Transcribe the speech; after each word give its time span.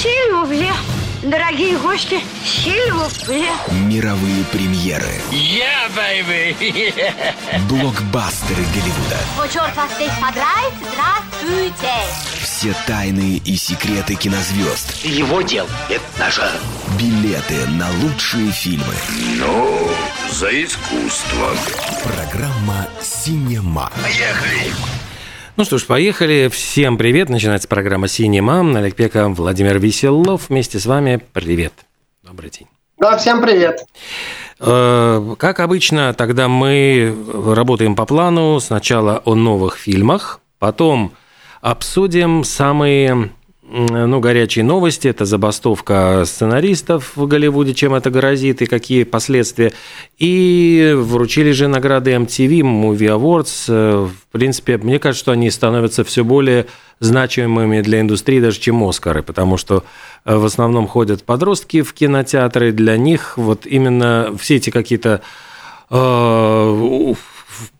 Сильвупле. 0.00 0.72
Дорогие 1.22 1.76
гости, 1.76 2.20
сильвупле. 2.42 3.50
Мировые 3.70 4.44
премьеры. 4.44 5.20
Yeah, 5.30 5.94
baby! 5.94 7.12
Блокбастеры 7.68 8.64
Голливуда. 8.72 9.18
О, 9.38 9.46
черт 9.46 9.76
вас 9.76 9.90
здесь 9.96 10.12
подрать, 10.18 10.72
здравствуйте! 10.90 11.92
Все 12.40 12.74
тайны 12.86 13.42
и 13.44 13.56
секреты 13.56 14.14
кинозвезд. 14.14 15.04
Его 15.04 15.42
дел– 15.42 15.68
это 15.90 16.04
нажа. 16.18 16.50
Билеты 16.98 17.66
на 17.66 17.90
лучшие 18.00 18.50
фильмы. 18.52 18.94
Ну, 19.36 19.86
за 20.30 20.48
искусство. 20.64 21.54
Программа 22.02 22.88
«Синема». 23.02 23.92
Поехали! 24.02 24.72
Ну 25.56 25.64
что 25.64 25.78
ж, 25.78 25.84
поехали. 25.86 26.48
Всем 26.52 26.96
привет. 26.96 27.28
Начинается 27.28 27.68
программа 27.68 28.08
«Синема». 28.08 28.60
Олег 28.78 28.94
Пека, 28.94 29.28
Владимир 29.28 29.78
Веселов. 29.78 30.48
Вместе 30.48 30.78
с 30.78 30.86
вами. 30.86 31.20
Привет. 31.32 31.72
Добрый 32.22 32.50
день. 32.50 32.66
Да, 32.98 33.16
всем 33.18 33.42
привет. 33.42 33.84
Э, 34.58 35.34
Как 35.38 35.60
обычно, 35.60 36.14
тогда 36.14 36.48
мы 36.48 37.14
работаем 37.54 37.94
по 37.94 38.06
плану. 38.06 38.58
Сначала 38.60 39.22
о 39.24 39.34
новых 39.34 39.76
фильмах, 39.76 40.40
потом 40.58 41.12
обсудим 41.60 42.44
самые 42.44 43.30
ну, 43.70 44.20
горячие 44.20 44.64
новости. 44.64 45.08
Это 45.08 45.24
забастовка 45.24 46.24
сценаристов 46.26 47.12
в 47.16 47.26
Голливуде, 47.26 47.72
чем 47.72 47.94
это 47.94 48.10
грозит 48.10 48.62
и 48.62 48.66
какие 48.66 49.04
последствия. 49.04 49.72
И 50.18 50.92
вручили 50.96 51.52
же 51.52 51.68
награды 51.68 52.12
MTV, 52.12 52.60
Movie 52.60 53.16
Awards. 53.16 53.64
Э, 53.68 54.08
В 54.08 54.32
принципе, 54.32 54.76
мне 54.76 54.98
кажется, 54.98 55.22
что 55.22 55.32
они 55.32 55.50
становятся 55.50 56.02
все 56.04 56.24
более 56.24 56.66
значимыми 56.98 57.80
для 57.80 58.00
индустрии 58.00 58.40
даже, 58.40 58.58
чем 58.58 58.82
Оскары, 58.82 59.22
потому 59.22 59.56
что 59.56 59.84
э, 60.24 60.36
в 60.36 60.44
основном 60.44 60.88
ходят 60.88 61.24
подростки 61.24 61.82
в 61.82 61.92
кинотеатры, 61.94 62.72
для 62.72 62.96
них 62.96 63.38
вот 63.38 63.66
именно 63.66 64.34
все 64.38 64.56
эти 64.56 64.70
какие-то 64.70 65.22
э, 65.90 67.14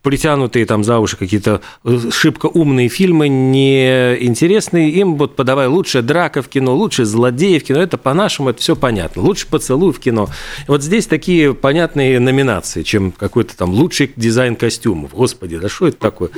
притянутые 0.01 0.65
там 0.65 0.83
за 0.83 0.99
уши 0.99 1.17
какие-то 1.17 1.61
э, 1.83 1.97
шибко 2.11 2.47
умные 2.47 2.89
фильмы, 2.89 3.27
неинтересные, 3.29 4.89
им 4.89 5.15
вот 5.15 5.35
подавай 5.35 5.67
лучше 5.67 6.01
драка 6.01 6.41
в 6.41 6.47
кино, 6.47 6.75
лучше 6.75 7.05
злодеи 7.05 7.59
в 7.59 7.63
кино, 7.63 7.81
это 7.81 7.97
по-нашему, 7.97 8.49
это 8.49 8.61
все 8.61 8.75
понятно, 8.75 9.21
лучше 9.21 9.47
поцелуй 9.47 9.93
в 9.93 9.99
кино. 9.99 10.27
Вот 10.67 10.83
здесь 10.83 11.07
такие 11.07 11.53
понятные 11.53 12.19
номинации, 12.19 12.83
чем 12.83 13.11
какой-то 13.11 13.55
там 13.57 13.71
лучший 13.71 14.11
дизайн 14.15 14.55
костюмов. 14.55 15.13
Господи, 15.13 15.57
да 15.57 15.69
что 15.69 15.87
это 15.87 15.97
такое? 15.97 16.29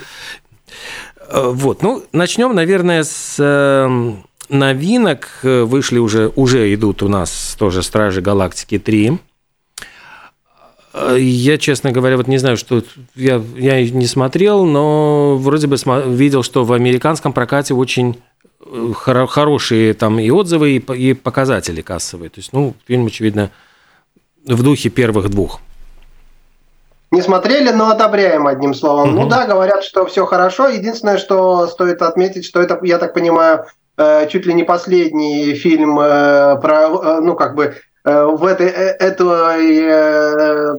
Э, 1.30 1.50
Вот, 1.52 1.82
ну, 1.82 2.04
начнем, 2.12 2.54
наверное, 2.54 3.04
с 3.04 3.36
э, 3.40 4.14
новинок. 4.50 5.30
Вышли 5.44 6.00
уже, 6.00 6.32
уже 6.36 6.74
идут 6.74 7.04
у 7.04 7.08
нас 7.08 7.56
тоже 7.58 7.84
«Стражи 7.84 8.22
Галактики 8.22 8.76
3». 8.76 9.20
Э, 10.94 11.18
Я, 11.20 11.58
честно 11.58 11.92
говоря, 11.92 12.18
вот 12.18 12.28
не 12.28 12.38
знаю, 12.38 12.58
что 12.58 12.84
я, 13.16 13.42
я 13.56 13.82
не 13.90 14.06
смотрел, 14.06 14.66
но 14.66 15.38
вроде 15.38 15.68
бы 15.68 15.76
видел, 16.08 16.44
что 16.44 16.64
в 16.64 16.74
американском 16.74 17.34
прокате 17.34 17.74
очень 17.74 18.22
э, 18.66 18.92
хоро- 18.94 19.28
хорошие 19.28 19.94
там 19.94 20.20
и 20.20 20.30
отзывы, 20.30 20.72
и, 20.78 21.10
и 21.10 21.14
показатели 21.14 21.82
кассовые. 21.82 22.30
То 22.30 22.40
есть, 22.40 22.54
ну, 22.54 22.76
фильм, 22.88 23.08
очевидно, 23.08 23.50
в 24.46 24.62
духе 24.62 24.90
первых 24.90 25.30
двух. 25.30 25.60
Не 27.12 27.22
смотрели, 27.22 27.70
но 27.70 27.92
одобряем 27.92 28.48
одним 28.48 28.74
словом. 28.74 29.10
Мгм. 29.10 29.22
Ну 29.22 29.28
да, 29.30 29.46
говорят, 29.46 29.84
что 29.84 30.06
все 30.06 30.26
хорошо. 30.26 30.68
Единственное, 30.68 31.18
что 31.18 31.68
стоит 31.68 32.02
отметить, 32.02 32.46
что 32.46 32.60
это, 32.62 32.80
я 32.84 32.98
так 32.98 33.14
понимаю, 33.14 33.66
э, 33.98 34.28
чуть 34.30 34.46
ли 34.48 34.54
не 34.54 34.64
последний 34.64 35.54
фильм 35.54 35.96
про, 35.96 37.20
ну 37.22 37.36
как 37.36 37.56
бы 37.56 37.76
в 38.04 38.46
этой, 38.46 38.68
э, 38.68 38.96
этой, 39.00 39.80
э, 39.82 40.76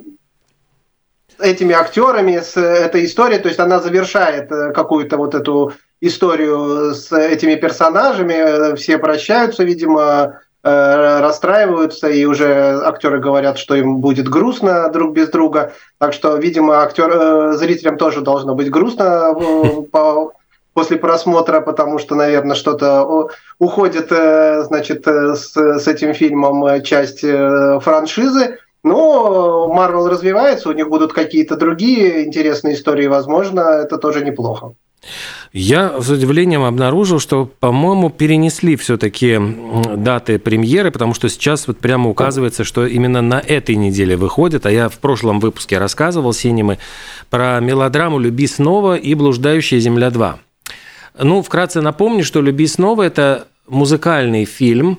этими 1.39 1.75
актерами 1.75 2.39
с 2.39 2.57
этой 2.57 3.05
историей, 3.07 3.41
то 3.41 3.49
есть 3.49 3.61
она 3.61 3.81
завершает 3.81 4.53
э, 4.53 4.73
какую-то 4.73 5.17
вот 5.17 5.35
эту 5.35 5.73
историю 6.01 6.95
с 6.95 7.11
этими 7.13 7.55
персонажами, 7.55 8.35
Э, 8.35 8.75
все 8.77 8.99
прощаются, 8.99 9.65
видимо, 9.65 10.41
э, 10.63 11.21
расстраиваются, 11.21 12.09
и 12.09 12.25
уже 12.25 12.81
актеры 12.85 13.21
говорят, 13.21 13.59
что 13.59 13.75
им 13.75 13.99
будет 13.99 14.29
грустно 14.29 14.89
друг 14.91 15.15
без 15.15 15.29
друга. 15.29 15.73
Так 15.99 16.13
что, 16.13 16.37
видимо, 16.37 16.83
актер, 16.83 17.11
э, 17.11 17.53
зрителям 17.55 17.97
тоже 17.97 18.21
должно 18.21 18.55
быть 18.55 18.71
грустно 18.71 19.35
э, 19.35 19.83
по- 19.93 20.33
после 20.75 20.99
просмотра, 20.99 21.61
потому 21.61 21.99
что, 21.99 22.15
наверное, 22.15 22.57
что-то 22.57 23.29
уходит, 23.59 24.09
э, 24.11 24.63
значит, 24.65 25.07
э, 25.07 25.35
с, 25.35 25.57
с 25.57 25.89
этим 25.89 26.13
фильмом 26.13 26.65
э, 26.67 26.83
часть 26.83 27.21
франшизы. 27.21 28.59
Но 28.83 29.73
Марвел 29.73 30.09
развивается, 30.09 30.69
у 30.69 30.73
них 30.73 30.91
будут 30.91 31.15
какие-то 31.15 31.57
другие 31.57 32.27
интересные 32.27 32.75
истории, 32.75 33.07
возможно, 33.07 33.61
это 33.61 33.97
тоже 33.97 34.23
неплохо. 34.23 34.75
Я 35.55 36.01
с 36.01 36.11
удивлением 36.11 36.65
обнаружил, 36.65 37.19
что, 37.19 37.47
по-моему, 37.47 38.11
перенесли 38.11 38.77
все-таки 38.77 39.39
даты 39.97 40.39
премьеры, 40.39 40.91
потому 40.91 41.15
что 41.15 41.29
сейчас 41.29 41.67
вот 41.67 41.79
прямо 41.79 42.11
указывается, 42.11 42.65
что 42.65 42.87
именно 42.87 43.23
на 43.23 43.39
этой 43.41 43.77
неделе 43.77 44.17
выходит, 44.17 44.67
а 44.67 44.71
я 44.71 44.89
в 44.89 44.99
прошлом 44.99 45.41
выпуске 45.41 45.79
рассказывал 45.79 46.33
синемы 46.33 46.79
про 47.31 47.61
мелодраму 47.61 48.19
«Люби 48.19 48.47
снова» 48.47 48.97
и 48.97 49.15
«Блуждающая 49.15 49.79
земля 49.79 50.09
2». 50.09 50.35
Ну, 51.19 51.43
вкратце 51.43 51.81
напомню, 51.81 52.25
что 52.25 52.41
«Люби 52.41 52.67
снова»– 52.67 53.03
это 53.05 53.47
музыкальный 53.67 54.45
фильм, 54.45 54.99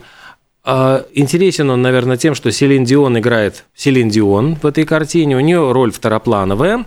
а, 0.67 1.05
Интересен 1.13 1.69
он, 1.69 1.83
наверное, 1.83 2.17
тем, 2.17 2.33
что 2.33 2.51
Селин 2.51 2.85
Дион 2.85 3.19
играет 3.19 3.65
Селин 3.75 4.09
Дион 4.09 4.55
в 4.55 4.65
этой 4.65 4.83
картине. 4.83 5.37
У 5.37 5.39
нее 5.39 5.71
роль 5.71 5.91
второплановая. 5.91 6.85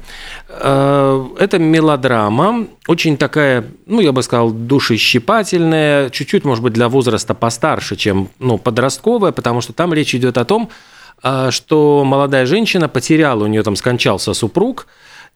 А, 0.49 1.25
Это 1.39 1.61
мелодрама, 1.61 2.67
очень 2.89 3.17
такая, 3.17 3.65
ну, 3.87 4.01
я 4.01 4.11
бы 4.11 4.25
сказал, 4.25 4.51
душещипательная, 4.51 6.11
чуть-чуть, 6.11 6.45
может 6.45 6.65
быть, 6.65 6.73
для 6.73 6.89
возраста 6.89 7.35
постарше, 7.35 7.95
чем 7.95 8.31
ну, 8.41 8.59
подростковая, 8.59 9.31
потому 9.31 9.61
что 9.61 9.73
там 9.73 9.95
речь 9.95 10.13
идет 10.13 10.39
о 10.39 10.45
том, 10.45 10.71
а, 11.23 11.53
что 11.53 12.03
молодая 12.05 12.47
женщина 12.47 12.89
потеряла, 12.89 13.45
у 13.45 13.47
нее 13.47 13.63
там 13.63 13.77
скончался 13.77 14.35
супруг, 14.35 14.89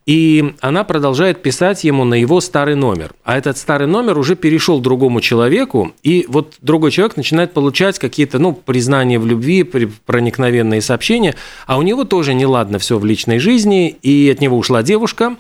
и 0.07 0.55
она 0.61 0.85
продолжает 0.85 1.43
писать 1.43 1.85
ему 1.85 2.05
на 2.05 2.15
его 2.15 2.41
старый 2.41 2.75
номер. 2.75 3.13
А 3.25 3.39
этот 3.39 3.57
старый 3.57 3.87
номер 3.87 4.19
уже 4.19 4.35
перешел 4.37 4.81
другому 4.81 5.21
человеку, 5.21 5.93
и 6.03 6.25
вот 6.29 6.55
другой 6.61 6.91
человек 6.91 7.17
начинает 7.17 7.53
получать 7.53 7.99
какие-то, 7.99 8.39
ну, 8.39 8.53
признания 8.53 9.19
в 9.19 9.27
любви, 9.27 9.63
проникновенные 9.63 10.81
сообщения, 10.81 11.35
а 11.67 11.79
у 11.79 11.83
него 11.83 12.05
тоже 12.05 12.35
неладно 12.35 12.79
все 12.79 12.99
в 12.99 13.05
личной 13.05 13.39
жизни, 13.39 13.97
и 14.03 14.31
от 14.31 14.41
него 14.41 14.59
ушла 14.59 14.83
девушка, 14.83 15.37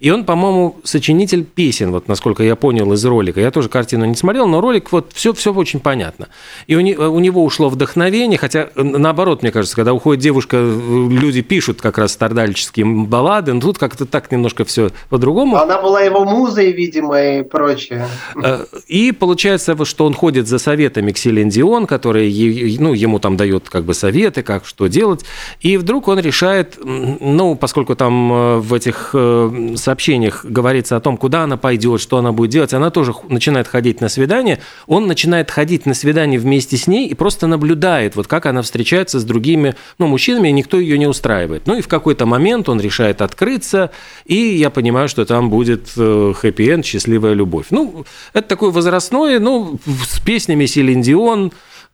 и 0.00 0.10
он, 0.10 0.24
по-моему, 0.24 0.76
сочинитель 0.82 1.44
песен, 1.44 1.92
вот 1.92 2.08
насколько 2.08 2.42
я 2.42 2.56
понял 2.56 2.92
из 2.94 3.04
ролика. 3.04 3.40
Я 3.40 3.50
тоже 3.50 3.68
картину 3.68 4.06
не 4.06 4.14
смотрел, 4.14 4.48
но 4.48 4.60
ролик 4.60 4.90
вот 4.92 5.12
все, 5.12 5.32
все 5.34 5.52
очень 5.52 5.78
понятно. 5.78 6.28
И 6.66 6.74
у, 6.74 6.80
не- 6.80 6.96
у 6.96 7.18
него 7.20 7.44
ушло 7.44 7.68
вдохновение, 7.68 8.38
хотя 8.38 8.70
э, 8.74 8.82
наоборот, 8.82 9.42
мне 9.42 9.52
кажется, 9.52 9.76
когда 9.76 9.92
уходит 9.92 10.22
девушка, 10.22 10.56
э, 10.56 11.08
люди 11.10 11.42
пишут 11.42 11.80
как 11.82 11.98
раз 11.98 12.12
страдальческие 12.12 12.86
баллады, 12.86 13.52
но 13.52 13.60
тут 13.60 13.78
как-то 13.78 14.06
так 14.06 14.32
немножко 14.32 14.64
все 14.64 14.90
по-другому. 15.10 15.56
Она 15.58 15.80
была 15.82 16.00
его 16.00 16.24
музой, 16.24 16.72
видимо, 16.72 17.20
и 17.22 17.42
прочее. 17.42 18.06
Э, 18.42 18.64
И 18.88 19.12
получается, 19.12 19.76
что 19.84 20.06
он 20.06 20.14
ходит 20.14 20.48
за 20.48 20.58
советами 20.58 21.12
к 21.12 21.18
Селин 21.18 21.50
Дион, 21.50 21.86
которая 21.86 22.24
е- 22.24 22.76
ну, 22.80 22.94
ему 22.94 23.18
там 23.18 23.36
дает 23.36 23.68
как 23.68 23.84
бы 23.84 23.92
советы, 23.94 24.42
как 24.42 24.64
что 24.64 24.86
делать. 24.86 25.24
И 25.60 25.76
вдруг 25.76 26.08
он 26.08 26.18
решает, 26.20 26.78
ну, 26.82 27.54
поскольку 27.54 27.94
там 27.96 28.32
э, 28.32 28.56
в 28.58 28.72
этих 28.72 29.10
э, 29.14 29.74
сообщениях 29.90 30.44
говорится 30.44 30.96
о 30.96 31.00
том, 31.00 31.16
куда 31.16 31.42
она 31.42 31.56
пойдет, 31.56 32.00
что 32.00 32.18
она 32.18 32.30
будет 32.30 32.50
делать, 32.50 32.72
она 32.72 32.90
тоже 32.90 33.12
начинает 33.28 33.66
ходить 33.66 34.00
на 34.00 34.08
свидание. 34.08 34.60
Он 34.86 35.08
начинает 35.08 35.50
ходить 35.50 35.84
на 35.84 35.94
свидание 35.94 36.38
вместе 36.38 36.76
с 36.76 36.86
ней 36.86 37.08
и 37.08 37.14
просто 37.14 37.48
наблюдает, 37.48 38.14
вот 38.14 38.28
как 38.28 38.46
она 38.46 38.62
встречается 38.62 39.18
с 39.18 39.24
другими 39.24 39.74
ну, 39.98 40.06
мужчинами, 40.06 40.48
и 40.48 40.52
никто 40.52 40.78
ее 40.78 40.96
не 40.96 41.08
устраивает. 41.08 41.66
Ну 41.66 41.76
и 41.76 41.80
в 41.80 41.88
какой-то 41.88 42.24
момент 42.24 42.68
он 42.68 42.80
решает 42.80 43.20
открыться, 43.20 43.90
и 44.26 44.36
я 44.36 44.70
понимаю, 44.70 45.08
что 45.08 45.24
там 45.24 45.50
будет 45.50 45.88
хэппи-энд, 45.96 46.86
счастливая 46.86 47.32
любовь. 47.32 47.66
Ну, 47.70 48.04
это 48.32 48.46
такое 48.46 48.70
возрастное, 48.70 49.40
ну, 49.40 49.80
с 50.08 50.20
песнями 50.20 50.66
Селин 50.66 51.02
Дион. 51.02 51.50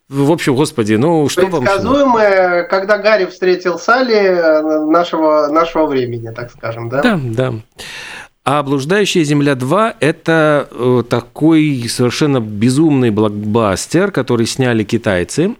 В 0.08 0.30
общем, 0.30 0.54
господи, 0.54 0.94
ну 0.94 1.28
что 1.28 1.46
вам... 1.46 1.64
Предсказуемое, 1.64 2.62
когда 2.64 2.98
Гарри 2.98 3.26
встретил 3.26 3.76
Салли 3.76 4.14
э, 4.14 4.84
нашего, 4.86 5.48
нашего 5.48 5.86
времени, 5.86 6.32
так 6.32 6.52
скажем, 6.52 6.88
да? 6.88 7.02
Да, 7.02 7.20
да. 7.22 7.54
А 8.44 8.62
«Блуждающая 8.62 9.24
земля 9.24 9.54
2»– 9.54 9.96
это 10.00 10.68
э, 10.70 11.02
такой 11.08 11.86
совершенно 11.88 12.40
безумный 12.40 13.10
блокбастер, 13.10 14.12
который 14.12 14.46
сняли 14.46 14.84
китайцы. 14.84 15.56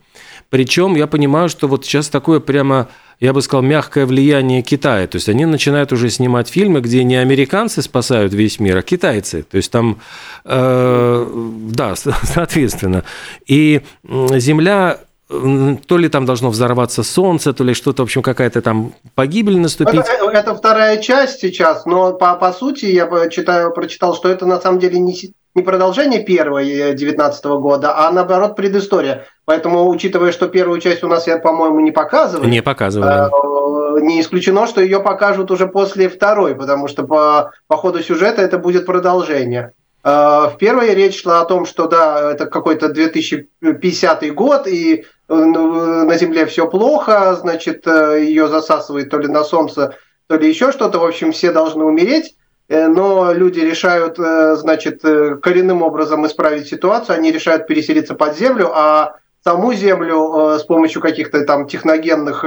Причем 0.51 0.95
я 0.95 1.09
понимаю, 1.09 1.49
что 1.49 1.67
вот 1.67 1.85
сейчас 1.85 2.09
такое 2.09 2.39
прямо 2.39 2.87
я 3.21 3.33
бы 3.33 3.41
сказал, 3.43 3.63
мягкое 3.63 4.07
влияние 4.07 4.63
Китая. 4.63 5.07
То 5.07 5.17
есть 5.17 5.29
они 5.29 5.47
начинают 5.47 5.93
уже 5.93 6.11
снимать 6.11 6.49
фильмы, 6.49 6.81
где 6.81 7.03
не 7.05 7.17
американцы 7.17 7.83
спасают 7.83 8.35
весь 8.35 8.61
мир, 8.61 8.77
а 8.77 8.83
китайцы. 8.83 9.43
То 9.43 9.57
есть 9.57 9.71
там, 9.71 10.01
э, 10.45 11.27
да, 11.71 11.95
соответственно. 11.97 13.05
И 13.47 13.81
Земля 14.05 15.01
то 15.29 15.99
ли 15.99 16.09
там 16.09 16.25
должно 16.25 16.51
взорваться 16.51 17.03
солнце, 17.03 17.53
то 17.53 17.65
ли 17.65 17.75
что-то, 17.75 18.03
в 18.03 18.05
общем, 18.05 18.23
какая-то 18.23 18.63
там 18.63 18.95
погибель 19.17 19.59
наступить. 19.59 20.01
Это, 20.01 20.31
это 20.31 20.55
вторая 20.55 20.99
часть 20.99 21.41
сейчас, 21.41 21.85
но 21.85 22.13
по, 22.13 22.37
по 22.37 22.53
сути 22.53 22.85
я 22.87 23.09
читаю, 23.29 23.73
прочитал, 23.73 24.15
что 24.15 24.29
это 24.29 24.47
на 24.47 24.61
самом 24.61 24.79
деле 24.79 25.01
не, 25.01 25.17
не 25.57 25.63
продолжение 25.63 26.23
первой 26.23 26.95
19 26.95 27.45
э, 27.45 27.49
года, 27.59 27.99
а 27.99 28.13
наоборот 28.13 28.55
предыстория. 28.55 29.27
Поэтому, 29.47 29.89
учитывая, 29.89 30.33
что 30.33 30.49
первую 30.49 30.81
часть 30.81 31.05
у 31.05 31.09
нас, 31.09 31.29
я, 31.29 31.39
по-моему, 31.39 31.81
не 31.81 31.93
показывали. 31.93 32.51
Не 32.51 32.63
показывали. 32.63 33.31
Э, 33.31 34.01
не 34.01 34.21
исключено, 34.21 34.67
что 34.67 34.81
ее 34.81 35.01
покажут 35.01 35.53
уже 35.53 35.69
после 35.69 36.09
второй, 36.09 36.57
потому 36.57 36.89
что 36.89 37.05
по, 37.05 37.53
по 37.69 37.77
ходу 37.77 38.03
сюжета 38.03 38.43
это 38.43 38.59
будет 38.59 38.87
продолжение. 38.87 39.73
Э, 40.07 40.49
в 40.53 40.57
первой 40.59 40.95
речь 40.95 41.23
шла 41.23 41.41
о 41.41 41.45
том, 41.45 41.67
что 41.67 41.87
да, 41.87 42.33
это 42.33 42.47
какой-то 42.47 42.89
2050 42.89 44.35
год, 44.35 44.69
и 44.69 45.05
ну, 45.29 46.05
на 46.05 46.17
Земле 46.17 46.47
все 46.47 46.69
плохо, 46.69 47.37
значит, 47.41 47.87
э, 47.87 48.25
ее 48.25 48.47
засасывает 48.47 49.11
то 49.11 49.19
ли 49.19 49.27
на 49.27 49.43
Солнце, 49.43 49.97
то 50.29 50.37
ли 50.37 50.49
еще 50.49 50.71
что-то. 50.71 50.99
В 50.99 51.05
общем, 51.05 51.33
все 51.33 51.51
должны 51.51 51.85
умереть. 51.85 52.37
Э, 52.69 52.87
но 52.87 53.33
люди 53.33 53.59
решают, 53.59 54.17
значит, 54.17 55.03
коренным 55.03 55.83
образом 55.83 56.25
исправить 56.27 56.69
ситуацию. 56.69 57.17
Они 57.17 57.33
решают 57.33 57.67
переселиться 57.67 58.15
под 58.15 58.37
землю, 58.37 58.71
а 58.73 59.17
саму 59.47 59.75
землю 59.75 60.59
с 60.59 60.65
помощью 60.65 61.01
каких-то 61.01 61.45
там 61.45 61.69
техногенных 61.69 62.45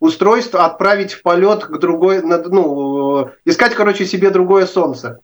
устройств 0.00 0.56
отправить 0.56 1.12
в 1.12 1.22
полет 1.22 1.64
к 1.64 1.78
другой, 1.78 2.22
ну, 2.22 3.30
искать, 3.44 3.74
короче, 3.74 4.04
себе 4.04 4.30
другое 4.30 4.66
солнце 4.66 5.20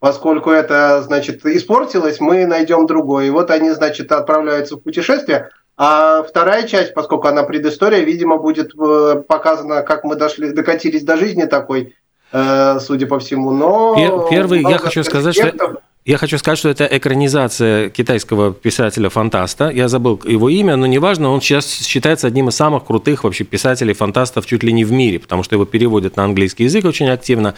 поскольку 0.00 0.50
это, 0.50 1.02
значит, 1.02 1.44
испортилось, 1.44 2.20
мы 2.20 2.46
найдем 2.46 2.86
другое. 2.86 3.26
И 3.26 3.30
вот 3.30 3.50
они, 3.50 3.70
значит, 3.70 4.10
отправляются 4.10 4.76
в 4.76 4.80
путешествие. 4.80 5.50
А 5.76 6.22
вторая 6.22 6.66
часть, 6.66 6.94
поскольку 6.94 7.28
она 7.28 7.42
предыстория, 7.42 8.00
видимо, 8.00 8.38
будет 8.38 8.72
э, 8.74 9.22
показана, 9.26 9.82
как 9.82 10.04
мы 10.04 10.16
дошли, 10.16 10.50
докатились 10.52 11.04
до 11.04 11.16
жизни 11.16 11.44
такой, 11.44 11.94
э, 12.32 12.78
судя 12.80 13.06
по 13.06 13.18
всему. 13.18 13.52
Но 13.52 14.28
первый, 14.30 14.62
я 14.62 14.78
хочу 14.78 15.04
сказать, 15.04 15.34
что 15.34 15.80
я 16.06 16.16
хочу 16.16 16.38
сказать, 16.38 16.58
что 16.58 16.70
это 16.70 16.86
экранизация 16.90 17.90
китайского 17.90 18.54
писателя-фантаста. 18.54 19.68
Я 19.68 19.86
забыл 19.88 20.18
его 20.24 20.48
имя, 20.48 20.76
но 20.76 20.86
неважно, 20.86 21.28
он 21.28 21.42
сейчас 21.42 21.70
считается 21.70 22.26
одним 22.26 22.48
из 22.48 22.56
самых 22.56 22.86
крутых 22.86 23.24
вообще 23.24 23.44
писателей-фантастов 23.44 24.46
чуть 24.46 24.62
ли 24.62 24.72
не 24.72 24.84
в 24.84 24.92
мире, 24.92 25.18
потому 25.18 25.42
что 25.42 25.56
его 25.56 25.66
переводят 25.66 26.16
на 26.16 26.24
английский 26.24 26.64
язык 26.64 26.86
очень 26.86 27.10
активно. 27.10 27.54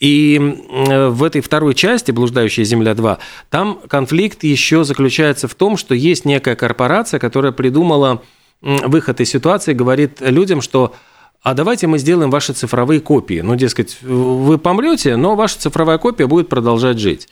И 0.00 0.38
в 0.68 1.24
этой 1.24 1.40
второй 1.40 1.74
части 1.74 2.10
«Блуждающая 2.10 2.64
земля 2.64 2.92
2» 2.92 3.18
там 3.48 3.80
конфликт 3.88 4.44
еще 4.44 4.84
заключается 4.84 5.48
в 5.48 5.54
том, 5.54 5.78
что 5.78 5.94
есть 5.94 6.26
некая 6.26 6.56
корпорация, 6.56 7.18
которая 7.18 7.52
придумала 7.52 8.22
выход 8.60 9.20
из 9.20 9.30
ситуации, 9.30 9.72
говорит 9.72 10.20
людям, 10.20 10.60
что 10.60 10.94
а 11.42 11.54
давайте 11.54 11.86
мы 11.86 11.98
сделаем 11.98 12.30
ваши 12.30 12.52
цифровые 12.52 13.00
копии. 13.00 13.40
Ну, 13.40 13.54
дескать, 13.54 14.02
вы 14.02 14.58
помрете, 14.58 15.16
но 15.16 15.36
ваша 15.36 15.58
цифровая 15.58 15.98
копия 15.98 16.26
будет 16.26 16.48
продолжать 16.48 16.98
жить. 16.98 17.28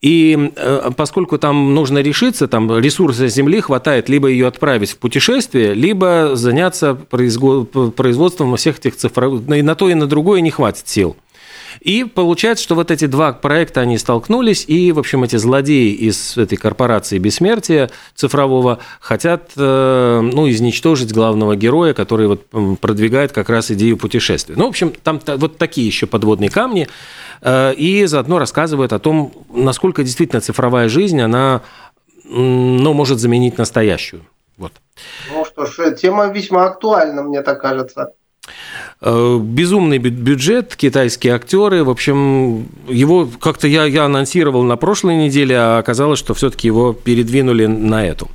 И 0.00 0.52
э, 0.54 0.90
поскольку 0.96 1.38
там 1.38 1.74
нужно 1.74 1.98
решиться, 1.98 2.46
там 2.46 2.78
ресурсы 2.78 3.28
Земли 3.28 3.60
хватает 3.60 4.08
либо 4.08 4.28
ее 4.28 4.46
отправить 4.46 4.92
в 4.92 4.98
путешествие, 4.98 5.74
либо 5.74 6.30
заняться 6.34 6.94
производством 6.94 8.54
всех 8.56 8.78
этих 8.78 8.96
цифровых... 8.96 9.42
И 9.56 9.62
на 9.62 9.74
то, 9.74 9.88
и 9.88 9.94
на 9.94 10.06
другое 10.06 10.40
не 10.40 10.52
хватит 10.52 10.86
сил. 10.86 11.16
И 11.80 12.04
получается, 12.04 12.64
что 12.64 12.74
вот 12.74 12.90
эти 12.90 13.06
два 13.06 13.32
проекта, 13.32 13.80
они 13.80 13.98
столкнулись, 13.98 14.64
и, 14.66 14.92
в 14.92 14.98
общем, 14.98 15.24
эти 15.24 15.36
злодеи 15.36 15.92
из 15.92 16.36
этой 16.36 16.56
корпорации 16.56 17.18
бессмертия 17.18 17.90
цифрового 18.14 18.78
хотят, 19.00 19.52
э, 19.56 20.20
ну, 20.22 20.48
изничтожить 20.48 21.12
главного 21.12 21.56
героя, 21.56 21.94
который 21.94 22.26
вот 22.26 22.46
продвигает 22.80 23.32
как 23.32 23.48
раз 23.48 23.70
идею 23.70 23.96
путешествия. 23.96 24.54
Ну, 24.56 24.66
в 24.66 24.68
общем, 24.68 24.92
там 25.02 25.20
вот 25.26 25.58
такие 25.58 25.86
еще 25.86 26.06
подводные 26.06 26.50
камни, 26.50 26.88
э, 27.42 27.74
и 27.74 28.04
заодно 28.06 28.38
рассказывают 28.38 28.92
о 28.92 28.98
том, 28.98 29.32
насколько 29.52 30.02
действительно 30.02 30.40
цифровая 30.40 30.88
жизнь, 30.88 31.20
она, 31.20 31.62
ну, 32.24 32.92
может 32.92 33.18
заменить 33.18 33.58
настоящую. 33.58 34.22
Вот. 34.56 34.72
Ну 35.32 35.44
что 35.44 35.66
ж, 35.66 35.94
тема 35.94 36.26
весьма 36.26 36.64
актуальна, 36.66 37.22
мне 37.22 37.42
так 37.42 37.60
кажется. 37.60 38.12
Э, 39.00 39.38
безумный 39.40 39.98
бюджет, 39.98 40.74
китайские 40.74 41.34
актеры. 41.34 41.84
В 41.84 41.90
общем, 41.90 42.68
его 42.88 43.28
как-то 43.40 43.68
я, 43.68 43.84
я 43.84 44.04
анонсировал 44.04 44.64
на 44.64 44.76
прошлой 44.76 45.16
неделе, 45.16 45.56
а 45.56 45.78
оказалось, 45.78 46.18
что 46.18 46.34
все-таки 46.34 46.66
его 46.66 46.92
передвинули 46.92 47.66
на 47.66 48.04
эту. 48.04 48.28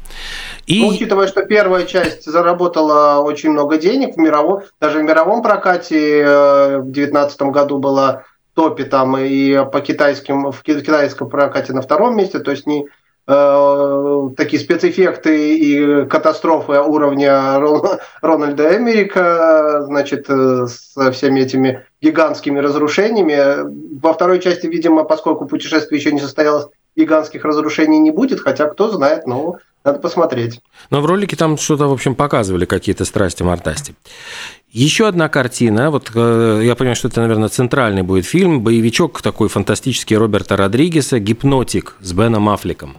И... 0.65 0.81
Ну, 0.81 0.89
учитывая, 0.89 1.27
что 1.27 1.44
первая 1.44 1.86
часть 1.86 2.24
заработала 2.24 3.21
очень 3.21 3.51
много 3.51 3.77
денег 3.77 4.15
в 4.15 4.19
мировом, 4.19 4.62
даже 4.80 5.00
в 5.00 5.04
мировом 5.04 5.42
прокате 5.42 6.21
э, 6.21 6.77
в 6.77 6.92
2019 6.92 7.42
году 7.44 7.80
была 7.80 8.24
топе 8.54 8.86
там 8.86 9.18
и 9.18 9.69
по 9.69 9.81
китайским, 9.81 10.51
в 10.51 10.62
китайском 10.62 11.30
прокате 11.30 11.74
на 11.74 11.81
втором 11.81 12.15
месте, 12.15 12.39
то 12.39 12.51
есть 12.51 12.68
не, 12.68 12.88
Э, 13.25 14.30
такие 14.36 14.62
спецэффекты 14.62 15.58
и 15.58 16.06
катастрофы 16.08 16.74
уровня 16.74 17.58
Рональда 18.22 18.78
Эмерика, 18.78 19.84
значит, 19.86 20.25
э, 20.28 20.68
со 20.68 21.12
всеми 21.14 21.40
этими 21.40 21.86
гигантскими 22.02 22.60
разрушениями. 22.60 24.00
Во 24.02 24.14
второй 24.14 24.42
части, 24.42 24.68
видимо, 24.68 25.06
поскольку 25.06 25.46
путешествие 25.46 26.00
еще 26.00 26.12
не 26.12 26.20
состоялось, 26.20 26.68
гигантских 26.98 27.46
разрушений 27.46 28.00
не 28.00 28.12
будет, 28.12 28.42
хотя 28.42 28.68
кто 28.68 28.90
знает, 28.90 29.25
но 29.25 29.58
надо 29.86 30.00
посмотреть. 30.00 30.60
Но 30.90 31.00
в 31.00 31.06
ролике 31.06 31.38
там 31.38 31.58
что-то, 31.58 31.88
в 31.88 31.94
общем, 31.94 32.16
показывали, 32.16 32.66
какие-то 32.66 33.06
страсти 33.06 33.44
мордасти. 33.44 33.96
Еще 34.70 35.08
одна 35.08 35.30
картина, 35.30 35.92
вот 35.92 36.12
э, 36.14 36.62
я 36.64 36.75
понимаю, 36.75 36.98
что 36.98 37.08
это, 37.08 37.22
наверное, 37.22 37.48
центральный 37.48 38.02
будет 38.02 38.25
фильм, 38.25 38.62
боевичок 38.64 39.22
такой 39.22 39.48
фантастический 39.48 40.18
Роберта 40.18 40.58
Родригеса 40.58 41.20
«Гипнотик» 41.20 41.96
с 42.02 42.12
Беном 42.12 42.50
Аффлеком. 42.50 42.98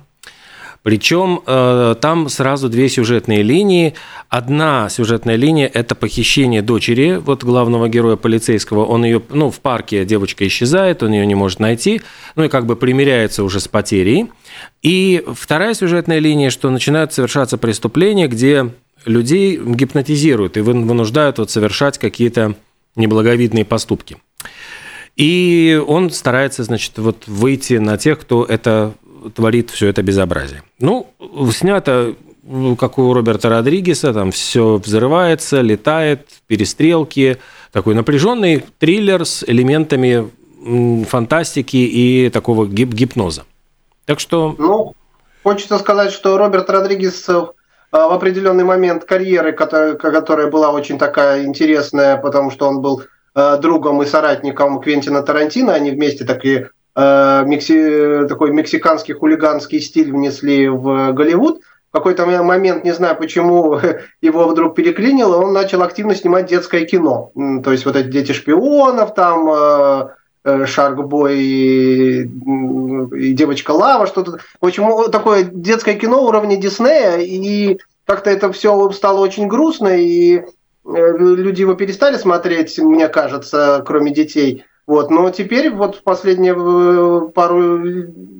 Причем 0.84 1.40
э, 1.46 1.94
там 1.98 2.28
сразу 2.28 2.68
две 2.68 2.90
сюжетные 2.90 3.42
линии. 3.42 3.94
Одна 4.28 4.90
сюжетная 4.90 5.36
линия– 5.36 5.66
это 5.74 5.94
похищение 5.94 6.60
дочери 6.60 7.22
вот 7.24 7.42
главного 7.42 7.88
героя 7.88 8.16
полицейского. 8.16 8.84
Он 8.84 9.02
ее, 9.02 9.22
ну, 9.30 9.50
в 9.50 9.60
парке 9.60 10.04
девочка 10.04 10.46
исчезает, 10.46 11.02
он 11.02 11.12
ее 11.12 11.24
не 11.24 11.34
может 11.34 11.58
найти, 11.58 12.02
ну 12.36 12.44
и 12.44 12.48
как 12.48 12.66
бы 12.66 12.76
примиряется 12.76 13.44
уже 13.44 13.60
с 13.60 13.66
потерей. 13.66 14.30
И 14.82 15.24
вторая 15.34 15.72
сюжетная 15.72 16.18
линия, 16.18 16.50
что 16.50 16.68
начинают 16.68 17.14
совершаться 17.14 17.56
преступления, 17.56 18.28
где 18.28 18.70
людей 19.06 19.56
гипнотизируют 19.56 20.58
и 20.58 20.60
вынуждают 20.60 21.38
вот 21.38 21.50
совершать 21.50 21.96
какие-то 21.96 22.56
неблаговидные 22.94 23.64
поступки. 23.64 24.18
И 25.16 25.80
он 25.86 26.10
старается, 26.10 26.62
значит, 26.62 26.98
вот 26.98 27.26
выйти 27.26 27.74
на 27.74 27.96
тех, 27.96 28.18
кто 28.18 28.44
это 28.44 28.92
творит 29.34 29.70
все 29.70 29.88
это 29.88 30.02
безобразие. 30.02 30.62
Ну, 30.78 31.06
снято 31.52 32.14
ну, 32.46 32.76
как 32.76 32.98
у 32.98 33.12
Роберта 33.12 33.48
Родригеса, 33.48 34.12
там 34.12 34.30
все 34.30 34.76
взрывается, 34.76 35.60
летает, 35.62 36.28
перестрелки, 36.46 37.38
такой 37.72 37.94
напряженный 37.94 38.64
триллер 38.78 39.24
с 39.24 39.42
элементами 39.44 40.30
фантастики 41.06 41.76
и 41.76 42.30
такого 42.30 42.66
гип 42.66 42.90
гипноза. 42.90 43.44
Так 44.06 44.20
что... 44.20 44.54
Ну, 44.58 44.94
хочется 45.42 45.78
сказать, 45.78 46.12
что 46.12 46.38
Роберт 46.38 46.70
Родригес 46.70 47.28
э, 47.28 47.46
в 47.92 48.12
определенный 48.12 48.64
момент 48.64 49.04
карьеры, 49.04 49.52
которая, 49.52 49.94
которая 49.94 50.50
была 50.50 50.70
очень 50.70 50.98
такая 50.98 51.44
интересная, 51.44 52.16
потому 52.16 52.50
что 52.50 52.68
он 52.68 52.80
был 52.80 53.02
э, 53.34 53.58
другом 53.60 54.02
и 54.02 54.06
соратником 54.06 54.80
Квентина 54.80 55.22
Тарантино, 55.22 55.74
они 55.74 55.90
вместе 55.90 56.24
такие 56.24 56.68
Э, 56.68 56.83
мекси, 56.96 58.26
такой 58.28 58.52
мексиканский 58.52 59.14
хулиганский 59.14 59.80
стиль 59.80 60.12
внесли 60.12 60.68
в 60.68 61.12
Голливуд. 61.12 61.60
В 61.90 61.96
какой-то 61.96 62.26
момент, 62.26 62.84
не 62.84 62.92
знаю 62.92 63.16
почему, 63.16 63.78
его 64.20 64.48
вдруг 64.48 64.74
переклинило, 64.74 65.36
он 65.36 65.52
начал 65.52 65.82
активно 65.82 66.14
снимать 66.14 66.46
детское 66.46 66.84
кино. 66.84 67.30
То 67.62 67.70
есть 67.70 67.84
вот 67.84 67.94
эти 67.96 68.08
«Дети 68.08 68.32
шпионов», 68.32 69.14
там 69.14 69.48
э, 69.48 70.08
э, 70.44 70.66
Шаркбой 70.66 71.38
и, 71.38 72.22
и 72.22 73.32
девочка 73.32 73.70
Лава, 73.70 74.08
что-то. 74.08 74.38
В 74.60 74.66
общем, 74.66 75.10
такое 75.10 75.44
детское 75.44 75.94
кино 75.94 76.24
уровня 76.24 76.56
Диснея, 76.56 77.18
и 77.18 77.78
как-то 78.06 78.30
это 78.30 78.52
все 78.52 78.90
стало 78.90 79.20
очень 79.20 79.46
грустно, 79.46 79.96
и 79.96 80.42
люди 80.84 81.60
его 81.62 81.74
перестали 81.74 82.16
смотреть, 82.16 82.78
мне 82.78 83.08
кажется, 83.08 83.82
кроме 83.86 84.12
детей. 84.12 84.64
Вот, 84.86 85.10
но 85.10 85.30
теперь 85.30 85.70
вот 85.70 85.96
в 85.96 86.02
последние 86.02 86.54
э, 86.54 87.28
пару, 87.30 87.82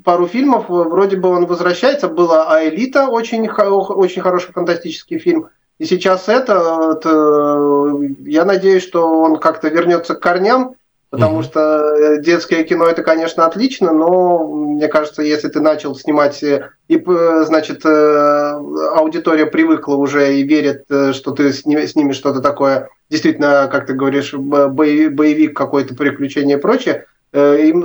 пару 0.05 0.27
фильмов 0.27 0.67
вроде 0.69 1.17
бы 1.17 1.31
он 1.31 1.47
возвращается. 1.47 2.09
Была 2.09 2.55
«Аэлита», 2.55 3.09
очень, 3.09 3.49
очень 3.49 4.21
хороший 4.21 4.53
фантастический 4.53 5.19
фильм. 5.19 5.49
и 5.79 5.87
сейчас 5.87 6.29
это, 6.29 6.77
вот, 6.77 7.07
э, 7.07 8.15
я 8.31 8.45
надеюсь, 8.45 8.83
что 8.83 9.09
он 9.21 9.39
как-то 9.39 9.69
вернется 9.69 10.15
к 10.15 10.21
корням, 10.21 10.75
потому 11.15 11.41
mm-hmm. 11.41 11.45
что 11.45 12.17
детское 12.19 12.65
кино 12.65 12.87
это, 12.87 13.03
конечно, 13.03 13.47
отлично, 13.47 13.93
но 13.93 14.47
мне 14.47 14.89
кажется, 14.89 15.23
если 15.23 15.49
ты 15.49 15.61
начал 15.61 15.95
снимать 15.95 16.43
и, 16.43 16.63
значит, 16.89 17.87
аудитория 17.87 19.47
привыкла 19.47 19.95
уже 19.95 20.37
и 20.37 20.43
верит, 20.43 20.85
что 21.13 21.31
ты 21.31 21.53
снимешь 21.53 22.17
что-то 22.17 22.41
такое, 22.41 22.89
действительно, 23.11 23.69
как 23.71 23.87
ты 23.87 23.95
говоришь, 23.95 24.35
боевик 24.35 25.57
какой-то 25.57 25.95
приключение 25.95 26.59
и 26.59 26.61
прочее, 26.61 27.07
им 27.33 27.85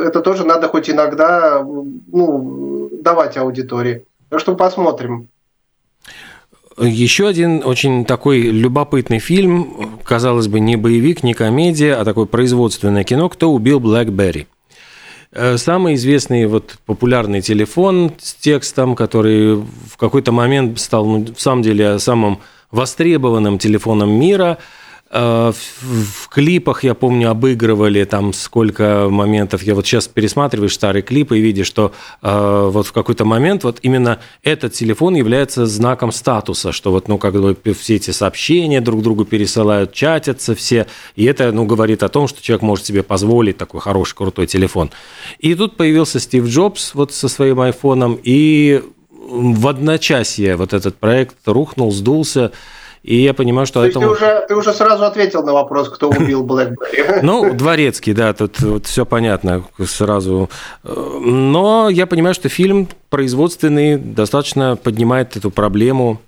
это 0.00 0.20
тоже 0.20 0.46
надо 0.46 0.68
хоть 0.68 0.88
иногда 0.90 1.62
ну, 1.62 2.90
давать 3.00 3.36
аудитории. 3.36 4.04
Так 4.30 4.40
что 4.40 4.54
посмотрим. 4.54 5.28
Еще 6.78 7.26
один 7.26 7.62
очень 7.64 8.04
такой 8.04 8.40
любопытный 8.40 9.18
фильм, 9.18 9.98
казалось 10.04 10.48
бы, 10.48 10.60
не 10.60 10.76
боевик, 10.76 11.22
не 11.22 11.34
комедия, 11.34 11.94
а 11.94 12.04
такое 12.04 12.26
производственное 12.26 13.04
кино 13.04 13.28
«Кто 13.28 13.52
убил 13.52 13.80
Блэкберри». 13.80 14.46
Э, 15.32 15.56
самый 15.58 15.94
известный 15.94 16.46
вот 16.46 16.78
популярный 16.86 17.40
телефон 17.40 18.12
с 18.18 18.34
текстом, 18.34 18.94
который 18.94 19.56
в 19.56 19.96
какой-то 19.96 20.32
момент 20.32 20.78
стал, 20.80 21.06
ну, 21.06 21.26
в 21.34 21.40
самом 21.40 21.62
деле, 21.62 21.98
самым 21.98 22.38
востребованным 22.70 23.58
телефоном 23.58 24.10
мира– 24.10 24.58
в, 25.10 26.28
клипах, 26.28 26.84
я 26.84 26.94
помню, 26.94 27.30
обыгрывали 27.30 28.04
там 28.04 28.32
сколько 28.32 29.08
моментов. 29.10 29.64
Я 29.64 29.74
вот 29.74 29.84
сейчас 29.84 30.06
пересматриваешь 30.06 30.74
старые 30.74 31.02
клипы 31.02 31.38
и 31.38 31.40
видишь, 31.40 31.66
что 31.66 31.92
э, 32.22 32.70
вот 32.72 32.86
в 32.86 32.92
какой-то 32.92 33.24
момент 33.24 33.64
вот 33.64 33.78
именно 33.82 34.20
этот 34.44 34.72
телефон 34.72 35.16
является 35.16 35.66
знаком 35.66 36.12
статуса, 36.12 36.70
что 36.70 36.92
вот, 36.92 37.08
ну, 37.08 37.18
как 37.18 37.34
бы 37.34 37.56
все 37.74 37.96
эти 37.96 38.12
сообщения 38.12 38.80
друг 38.80 39.02
другу 39.02 39.24
пересылают, 39.24 39.92
чатятся 39.92 40.54
все, 40.54 40.86
и 41.16 41.24
это, 41.24 41.50
ну, 41.50 41.66
говорит 41.66 42.04
о 42.04 42.08
том, 42.08 42.28
что 42.28 42.40
человек 42.40 42.62
может 42.62 42.86
себе 42.86 43.02
позволить 43.02 43.56
такой 43.56 43.80
хороший, 43.80 44.14
крутой 44.14 44.46
телефон. 44.46 44.90
И 45.40 45.56
тут 45.56 45.76
появился 45.76 46.20
Стив 46.20 46.46
Джобс 46.46 46.94
вот 46.94 47.12
со 47.12 47.28
своим 47.28 47.60
айфоном, 47.60 48.16
и 48.22 48.80
в 49.10 49.66
одночасье 49.66 50.54
вот 50.54 50.72
этот 50.72 50.96
проект 50.98 51.36
рухнул, 51.46 51.90
сдулся, 51.90 52.52
и 53.02 53.16
я 53.16 53.32
понимаю, 53.32 53.66
что... 53.66 53.80
То 53.80 53.86
этому... 53.86 54.06
ты, 54.06 54.12
уже, 54.12 54.44
ты 54.48 54.54
уже 54.54 54.72
сразу 54.72 55.04
ответил 55.04 55.42
на 55.42 55.52
вопрос, 55.52 55.88
кто 55.88 56.10
убил 56.10 56.44
Блэкберри. 56.44 57.20
Ну, 57.22 57.52
Дворецкий, 57.54 58.12
да, 58.12 58.32
тут 58.32 58.60
вот 58.60 58.86
все 58.86 59.06
понятно 59.06 59.64
сразу. 59.86 60.50
Но 60.82 61.88
я 61.88 62.06
понимаю, 62.06 62.34
что 62.34 62.48
фильм 62.48 62.88
производственный 63.08 63.96
достаточно 63.96 64.76
поднимает 64.76 65.36
эту 65.36 65.50
проблему 65.50 66.20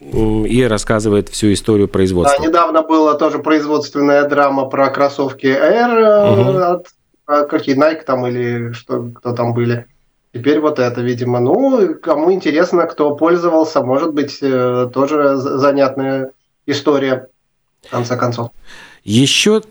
и 0.00 0.66
рассказывает 0.68 1.28
всю 1.28 1.52
историю 1.52 1.88
производства. 1.88 2.38
Да, 2.38 2.46
недавно 2.46 2.82
была 2.82 3.14
тоже 3.14 3.38
производственная 3.38 4.26
драма 4.28 4.66
про 4.66 4.88
кроссовки 4.88 5.46
Air 5.46 6.32
угу. 6.32 6.58
от 6.58 6.86
а, 7.26 7.44
какие 7.44 7.76
Nike 7.76 8.02
там 8.04 8.26
или 8.26 8.72
что 8.72 9.10
кто 9.14 9.32
там 9.32 9.54
были. 9.54 9.86
Теперь 10.32 10.60
вот 10.60 10.78
это, 10.78 11.00
видимо. 11.00 11.40
Ну, 11.40 11.94
кому 12.00 12.32
интересно, 12.32 12.86
кто 12.86 13.16
пользовался, 13.16 13.82
может 13.82 14.14
быть, 14.14 14.38
э, 14.40 14.88
тоже 14.94 15.36
занятная 15.36 16.30
история, 16.66 17.28
в 17.82 17.90
конце 17.90 18.16
концов. 18.16 18.50
Еще 19.02 19.62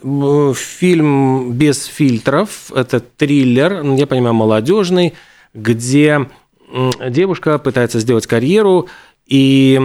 фильм 0.56 1.54
без 1.54 1.86
фильтров, 1.86 2.72
это 2.76 3.00
триллер, 3.00 3.84
я 3.84 4.08
понимаю, 4.08 4.34
молодежный, 4.34 5.14
где 5.54 6.28
девушка 7.08 7.60
пытается 7.60 8.00
сделать 8.00 8.28
карьеру, 8.28 8.88
и 9.28 9.80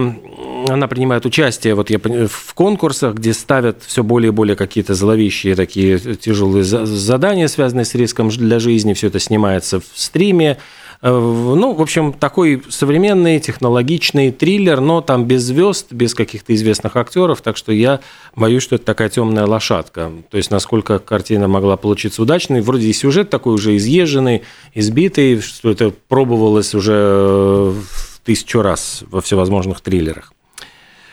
она 0.69 0.87
принимает 0.87 1.25
участие 1.25 1.75
вот 1.75 1.89
я, 1.89 1.99
в 1.99 2.53
конкурсах, 2.53 3.15
где 3.15 3.33
ставят 3.33 3.83
все 3.83 4.03
более 4.03 4.29
и 4.29 4.31
более 4.31 4.55
какие-то 4.55 4.93
зловещие 4.93 5.55
такие 5.55 5.97
тяжелые 5.97 6.63
задания, 6.63 7.47
связанные 7.47 7.85
с 7.85 7.95
риском 7.95 8.29
для 8.29 8.59
жизни. 8.59 8.93
Все 8.93 9.07
это 9.07 9.19
снимается 9.19 9.79
в 9.79 9.85
стриме. 9.93 10.57
Э, 11.01 11.09
ну, 11.09 11.73
в 11.73 11.81
общем, 11.81 12.13
такой 12.13 12.63
современный, 12.69 13.39
технологичный 13.39 14.31
триллер, 14.31 14.81
но 14.81 15.01
там 15.01 15.25
без 15.25 15.43
звезд, 15.43 15.91
без 15.91 16.13
каких-то 16.13 16.53
известных 16.55 16.95
актеров, 16.95 17.41
так 17.41 17.57
что 17.57 17.71
я 17.71 17.99
боюсь, 18.35 18.63
что 18.63 18.75
это 18.75 18.85
такая 18.85 19.09
темная 19.09 19.45
лошадка. 19.45 20.11
То 20.29 20.37
есть, 20.37 20.51
насколько 20.51 20.99
картина 20.99 21.47
могла 21.47 21.77
получиться 21.77 22.21
удачной. 22.21 22.61
Вроде 22.61 22.87
и 22.87 22.93
сюжет 22.93 23.29
такой 23.29 23.53
уже 23.53 23.75
изъезженный, 23.77 24.43
избитый, 24.73 25.41
что 25.41 25.71
это 25.71 25.93
пробовалось 26.07 26.73
уже 26.73 27.73
тысячу 28.23 28.61
раз 28.61 29.03
во 29.09 29.21
всевозможных 29.21 29.81
триллерах. 29.81 30.34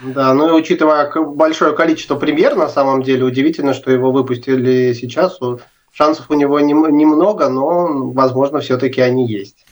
Да, 0.03 0.35
ну 0.35 0.49
и 0.49 0.61
учитывая 0.61 1.11
большое 1.15 1.75
количество 1.75 2.17
премьер, 2.17 2.57
на 2.57 2.69
самом 2.69 3.03
деле, 3.03 3.25
удивительно, 3.25 3.73
что 3.75 3.91
его 3.91 4.11
выпустили 4.11 4.93
сейчас. 4.95 5.39
Шансов 5.93 6.31
у 6.31 6.35
него 6.35 6.59
немного, 6.61 7.49
но, 7.49 8.11
возможно, 8.13 8.61
все-таки 8.61 9.01
они 9.01 9.27
есть. 9.27 9.65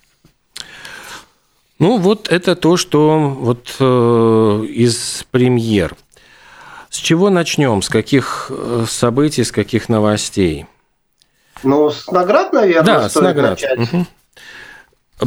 Ну, 1.78 1.96
вот 1.96 2.28
это 2.28 2.56
то, 2.56 2.76
что 2.76 3.18
вот 3.18 3.74
э, 3.80 4.64
из 4.68 5.24
премьер. 5.30 5.96
С 6.90 6.96
чего 6.96 7.30
начнем? 7.30 7.80
С 7.80 7.88
каких 7.88 8.50
э, 8.50 8.84
событий, 8.86 9.44
с 9.44 9.50
каких 9.50 9.88
новостей? 9.88 10.66
Ну, 11.62 11.90
с 11.90 12.06
наград, 12.08 12.52
наверное, 12.52 12.84
да, 12.84 13.08
стоит 13.08 13.22
с 13.22 13.24
наград. 13.24 13.50
начать. 13.50 13.78
Угу. 13.78 14.06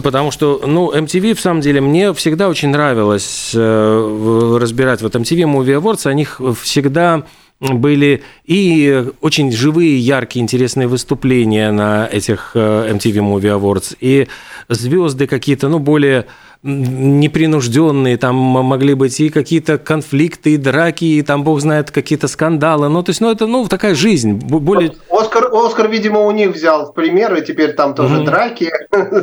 Потому 0.02 0.32
что, 0.32 0.62
ну, 0.66 0.92
MTV, 0.92 1.36
в 1.36 1.40
самом 1.40 1.62
деле, 1.62 1.80
мне 1.80 2.14
всегда 2.14 2.50
очень 2.50 2.70
нравилось 2.70 3.52
э, 3.54 4.58
разбирать 4.60 5.02
вот 5.02 5.16
MTV 5.16 5.44
Movie 5.44 5.80
Awards. 5.80 6.10
Они 6.10 6.26
всегда 6.62 7.24
были 7.60 8.24
и 8.44 9.06
очень 9.22 9.52
живые, 9.52 10.00
яркие, 10.00 10.44
интересные 10.44 10.88
выступления 10.88 11.72
на 11.72 12.08
этих 12.12 12.52
э, 12.56 12.92
MTV 12.92 13.20
Movie 13.20 13.60
Awards, 13.60 13.96
и 14.00 14.28
звезды 14.68 15.28
какие-то, 15.28 15.70
ну, 15.70 15.80
более 15.80 16.26
непринужденные, 16.64 18.18
там 18.18 18.36
могли 18.36 18.94
быть 18.94 19.20
и 19.20 19.30
какие-то 19.30 19.78
конфликты, 19.78 20.54
и 20.54 20.58
драки, 20.58 21.04
и 21.04 21.22
там, 21.22 21.44
бог 21.44 21.60
знает, 21.60 21.92
какие-то 21.92 22.28
скандалы. 22.28 22.88
Ну, 22.88 23.04
то 23.04 23.10
есть, 23.10 23.20
ну, 23.20 23.30
это, 23.30 23.48
ну, 23.48 23.68
такая 23.68 23.96
жизнь. 23.96 24.34
Более... 24.34 24.94
Оскар, 25.10 25.50
Оскар, 25.52 25.90
видимо, 25.90 26.22
у 26.22 26.32
них 26.32 26.54
взял 26.54 26.90
в 26.90 26.94
пример, 26.94 27.36
и 27.36 27.46
теперь 27.46 27.74
там 27.74 27.94
тоже 27.94 28.16
mm-hmm. 28.16 28.26
драки. 28.26 28.72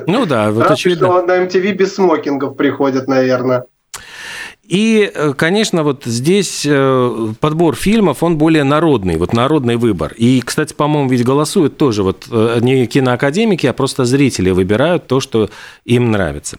Ну 0.06 0.26
да, 0.26 0.50
вот 0.50 0.70
очевидно. 0.70 1.06
что 1.06 1.22
на 1.22 1.44
MTV 1.44 1.72
без 1.72 1.94
смокингов 1.94 2.56
приходят, 2.56 3.08
наверное. 3.08 3.64
И, 4.70 5.10
э, 5.12 5.32
конечно, 5.36 5.82
вот 5.82 6.04
здесь 6.04 6.62
э, 6.64 7.32
подбор 7.40 7.74
фильмов, 7.74 8.22
он 8.22 8.38
более 8.38 8.62
народный, 8.62 9.16
вот 9.16 9.32
народный 9.32 9.74
выбор. 9.74 10.14
И, 10.16 10.40
кстати, 10.42 10.74
по-моему, 10.74 11.10
ведь 11.10 11.24
голосуют 11.24 11.76
тоже 11.76 12.04
вот 12.04 12.28
э, 12.30 12.58
не 12.60 12.86
киноакадемики, 12.86 13.66
а 13.66 13.72
просто 13.72 14.04
зрители 14.04 14.50
выбирают 14.50 15.08
то, 15.08 15.18
что 15.18 15.50
им 15.84 16.12
нравится. 16.12 16.58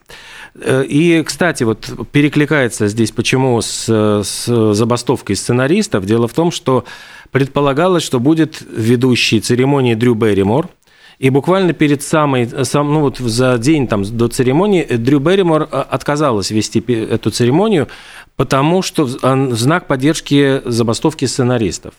И, 0.66 1.24
кстати, 1.26 1.64
вот 1.64 1.90
перекликается 2.12 2.90
здесь 2.90 3.12
почему 3.12 3.62
с, 3.62 3.86
с 3.88 4.74
забастовкой 4.74 5.38
сценаристов. 5.38 6.06
Дело 6.06 6.28
в 6.28 6.34
том, 6.34 6.52
что 6.52 6.84
предполагалось, 7.32 8.04
что 8.04 8.20
будет 8.20 8.62
ведущий 8.70 9.40
церемонии 9.40 9.94
Дрю 9.94 10.16
Берримор– 10.16 10.68
и 11.22 11.30
буквально 11.30 11.74
перед 11.74 12.02
самой, 12.02 12.50
сам, 12.66 12.92
ну 12.92 13.02
вот 13.02 13.20
за 13.20 13.60
день 13.60 13.88
там, 13.88 14.04
до 14.04 14.28
церемонии 14.28 14.84
Дрю 14.84 15.20
Берримор 15.20 15.70
э, 15.72 15.84
отказалась 15.88 16.50
вести 16.50 16.80
эту 16.80 17.30
церемонию, 17.30 17.90
потому 18.36 18.82
что 18.82 19.06
в 19.06 19.56
знак 19.56 19.86
поддержки 19.86 20.64
забастовки 20.66 21.26
сценаристов. 21.26 21.94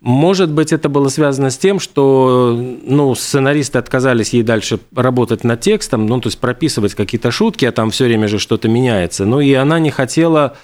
Может 0.00 0.50
быть, 0.50 0.72
это 0.72 0.88
было 0.88 1.10
связано 1.10 1.50
с 1.50 1.58
тем, 1.58 1.78
что 1.78 2.58
ну, 2.84 3.14
сценаристы 3.14 3.76
отказались 3.76 4.32
ей 4.32 4.42
дальше 4.42 4.80
работать 4.96 5.44
над 5.44 5.60
текстом, 5.60 6.06
ну, 6.06 6.18
то 6.18 6.28
есть 6.28 6.38
прописывать 6.38 6.94
какие-то 6.94 7.30
шутки, 7.30 7.66
а 7.66 7.72
там 7.72 7.90
все 7.90 8.06
время 8.06 8.28
же 8.28 8.38
что-то 8.38 8.66
меняется. 8.66 9.26
Ну, 9.26 9.40
и 9.40 9.52
она 9.52 9.78
не 9.78 9.90
хотела 9.90 10.56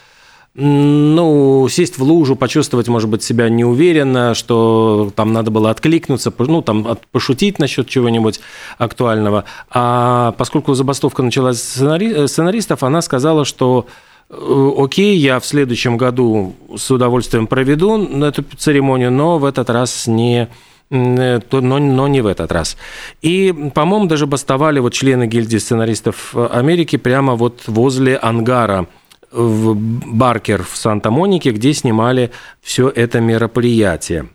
ну, 0.56 1.66
сесть 1.68 1.98
в 1.98 2.02
лужу, 2.04 2.36
почувствовать, 2.36 2.86
может 2.86 3.10
быть, 3.10 3.24
себя 3.24 3.48
неуверенно, 3.48 4.34
что 4.34 5.10
там 5.16 5.32
надо 5.32 5.50
было 5.50 5.70
откликнуться, 5.70 6.32
ну, 6.38 6.62
там, 6.62 6.96
пошутить 7.10 7.58
насчет 7.58 7.88
чего-нибудь 7.88 8.40
актуального. 8.78 9.44
А 9.70 10.32
поскольку 10.38 10.74
забастовка 10.74 11.24
началась 11.24 11.60
сценари... 11.60 12.26
сценаристов, 12.26 12.84
она 12.84 13.02
сказала, 13.02 13.44
что 13.44 13.86
э, 14.30 14.70
окей, 14.78 15.16
я 15.16 15.40
в 15.40 15.46
следующем 15.46 15.96
году 15.96 16.54
с 16.76 16.88
удовольствием 16.88 17.48
проведу 17.48 18.22
эту 18.22 18.44
церемонию, 18.56 19.10
но 19.10 19.38
в 19.38 19.44
этот 19.46 19.70
раз 19.70 20.06
не 20.06 20.48
э, 20.90 21.40
но, 21.50 21.78
но 21.80 22.06
не 22.06 22.20
в 22.20 22.28
этот 22.28 22.52
раз. 22.52 22.76
И, 23.22 23.52
по-моему, 23.74 24.06
даже 24.06 24.28
бастовали 24.28 24.78
вот 24.78 24.92
члены 24.92 25.26
гильдии 25.26 25.58
сценаристов 25.58 26.32
Америки 26.36 26.94
прямо 26.94 27.34
вот 27.34 27.62
возле 27.66 28.16
ангара 28.16 28.86
в 29.34 29.74
Баркер 29.74 30.62
в 30.62 30.76
Санта-Монике, 30.76 31.50
где 31.50 31.74
снимали 31.74 32.30
все 32.62 32.88
это 32.88 33.20
мероприятие. 33.20 34.28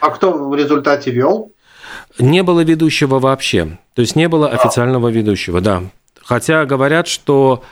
А 0.00 0.10
кто 0.10 0.32
в 0.32 0.54
результате 0.54 1.10
вел? 1.10 1.52
Не 2.18 2.42
было 2.42 2.60
ведущего 2.60 3.18
вообще. 3.18 3.78
То 3.94 4.02
есть 4.02 4.16
не 4.16 4.28
было 4.28 4.48
официального 4.48 5.08
ведущего, 5.08 5.60
да. 5.60 5.82
Хотя 6.22 6.64
говорят, 6.66 7.08
что 7.08 7.62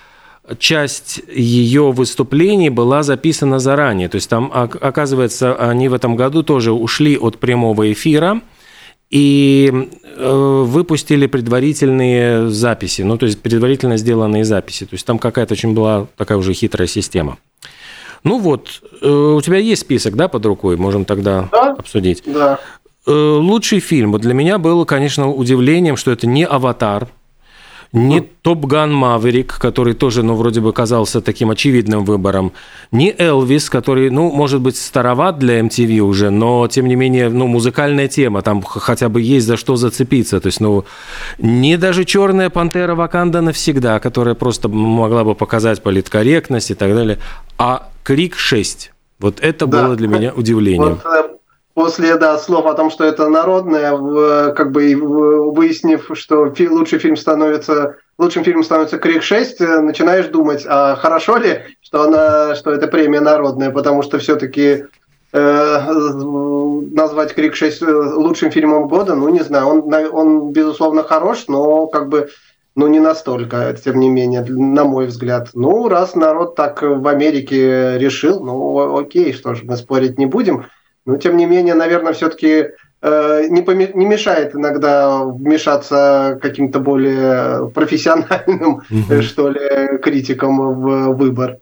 часть 0.59 1.21
ее 1.33 1.93
выступлений 1.93 2.71
была 2.71 3.03
записана 3.03 3.59
заранее. 3.59 4.09
То 4.09 4.17
есть 4.17 4.29
там, 4.29 4.51
оказывается, 4.53 5.55
они 5.55 5.89
в 5.89 5.95
этом 5.95 6.17
году 6.17 6.43
тоже 6.43 6.73
ушли 6.73 7.17
от 7.17 7.39
прямого 7.39 7.93
эфира 7.93 8.41
и 9.11 9.89
э, 10.17 10.63
выпустили 10.67 11.27
предварительные 11.27 12.49
записи, 12.51 13.03
ну, 13.03 13.17
то 13.17 13.27
есть 13.27 13.41
предварительно 13.41 13.97
сделанные 13.97 14.45
записи. 14.45 14.85
То 14.85 14.95
есть 14.95 15.07
там 15.07 15.19
какая-то 15.19 15.55
очень 15.55 15.75
была 15.75 16.07
такая 16.17 16.39
уже 16.39 16.53
хитрая 16.53 16.89
система. 16.89 17.39
Ну 18.25 18.39
вот, 18.39 18.83
э, 19.03 19.09
у 19.09 19.41
тебя 19.41 19.59
есть 19.59 19.83
список, 19.83 20.17
да, 20.17 20.27
под 20.29 20.45
рукой? 20.47 20.77
Можем 20.77 21.05
тогда 21.05 21.49
да? 21.53 21.73
обсудить. 21.79 22.23
Да. 22.27 22.59
Э, 23.07 23.13
лучший 23.13 23.79
фильм. 23.79 24.13
Вот 24.13 24.23
для 24.23 24.35
меня 24.35 24.59
было, 24.59 24.85
конечно, 24.85 25.31
удивлением, 25.31 25.97
что 25.97 26.11
это 26.11 26.27
не 26.27 26.45
«Аватар», 26.45 27.09
не 27.93 28.21
Топ 28.21 28.67
Ган 28.67 28.93
Маверик, 28.93 29.59
который 29.59 29.95
тоже, 29.95 30.23
ну, 30.23 30.35
вроде 30.35 30.61
бы 30.61 30.73
казался 30.73 31.21
таким 31.21 31.51
очевидным 31.51 32.05
выбором, 32.05 32.53
не 32.93 33.15
Элвис, 33.17 33.71
который, 33.71 34.11
ну, 34.11 34.31
может 34.31 34.61
быть, 34.61 34.77
староват 34.77 35.39
для 35.39 35.61
MTV 35.61 35.99
уже, 36.01 36.31
но, 36.31 36.67
тем 36.69 36.87
не 36.87 36.97
менее, 36.97 37.29
ну, 37.29 37.47
музыкальная 37.47 38.09
тема, 38.09 38.43
там 38.43 38.63
хотя 38.63 39.09
бы 39.09 39.21
есть 39.21 39.47
за 39.47 39.57
что 39.57 39.77
зацепиться. 39.77 40.41
То 40.41 40.47
есть, 40.47 40.61
ну, 40.61 40.85
не 41.39 41.77
даже 41.77 42.05
Черная 42.05 42.51
пантера 42.51 42.95
Ваканда 42.95 43.41
навсегда, 43.41 43.99
которая 43.99 44.35
просто 44.35 44.69
могла 44.69 45.25
бы 45.25 45.35
показать 45.35 45.83
политкорректность 45.83 46.71
и 46.71 46.75
так 46.75 46.95
далее, 46.95 47.19
а 47.59 47.89
Крик 48.05 48.37
6. 48.37 48.93
Вот 49.19 49.41
это 49.41 49.67
да. 49.67 49.83
было 49.83 49.97
для 49.97 50.09
меня 50.09 50.33
удивлением. 50.33 51.01
Вот, 51.03 51.07
э, 51.07 51.36
после 51.77 52.17
да, 52.17 52.39
слов 52.39 52.65
о 52.65 52.73
том, 52.73 52.91
что 52.91 53.05
это 53.05 53.29
народное, 53.29 54.53
как 54.55 54.73
бы 54.73 54.97
выяснив, 54.97 56.11
что 56.15 56.51
лучший 56.71 56.99
фильм 56.99 57.17
становится 57.17 57.97
лучшим 58.19 58.45
фильмом 58.45 58.65
становится 58.65 58.97
Крик 58.97 59.23
6, 59.23 59.61
э, 59.61 59.81
начинаешь 59.81 60.29
думать, 60.29 60.65
а 60.67 60.97
хорошо 60.97 61.37
ли, 61.37 61.61
что 61.83 62.05
она, 62.05 62.55
что 62.55 62.71
это 62.71 62.89
премия 62.89 63.21
народная, 63.21 63.71
потому 63.71 64.03
что 64.03 64.19
все-таки 64.19 64.87
э, 65.35 65.81
назвать 66.93 67.35
Крик 67.35 67.55
6 67.55 67.83
э, 67.83 67.87
лучшим 67.87 68.51
фильмом 68.51 68.89
года, 68.89 69.15
ну 69.15 69.29
не 69.29 69.41
знаю, 69.41 69.67
он, 69.67 69.95
он 70.13 70.53
безусловно 70.53 71.03
хорош, 71.03 71.45
но 71.49 71.89
как 71.89 72.09
бы 72.09 72.31
ну 72.75 72.87
не 72.87 73.01
настолько, 73.01 73.77
тем 73.85 74.01
не 74.01 74.09
менее, 74.09 74.43
на 74.43 74.85
мой 74.85 75.07
взгляд. 75.07 75.51
Ну, 75.53 75.89
раз 75.89 76.15
народ 76.15 76.57
так 76.57 76.81
в 76.81 77.07
Америке 77.07 77.99
решил, 77.99 78.43
ну 78.43 78.99
окей, 78.99 79.35
что 79.35 79.55
ж, 79.55 79.63
мы 79.63 79.77
спорить 79.77 80.17
не 80.17 80.25
будем. 80.25 80.65
Но, 81.07 81.17
тем 81.17 81.37
не 81.37 81.47
менее, 81.47 81.75
наверное, 81.75 82.13
все-таки 82.13 82.71
э, 83.01 83.47
не, 83.49 83.63
поми- 83.63 83.93
не 83.95 84.05
мешает 84.05 84.55
иногда 84.57 85.23
вмешаться 85.25 86.39
каким-то 86.43 86.81
более 86.81 87.71
профессиональным, 87.71 88.83
угу. 88.91 89.23
что 89.23 89.49
ли, 89.49 89.99
критикам 89.99 90.59
в 90.59 91.15
выбор. 91.15 91.59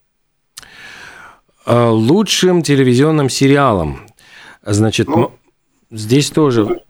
А, 1.66 1.90
лучшим 1.90 2.62
телевизионным 2.62 3.28
сериалом. 3.28 4.00
Значит, 4.62 5.08
ну, 5.08 5.32
здесь 5.90 6.30
тоже... 6.30 6.80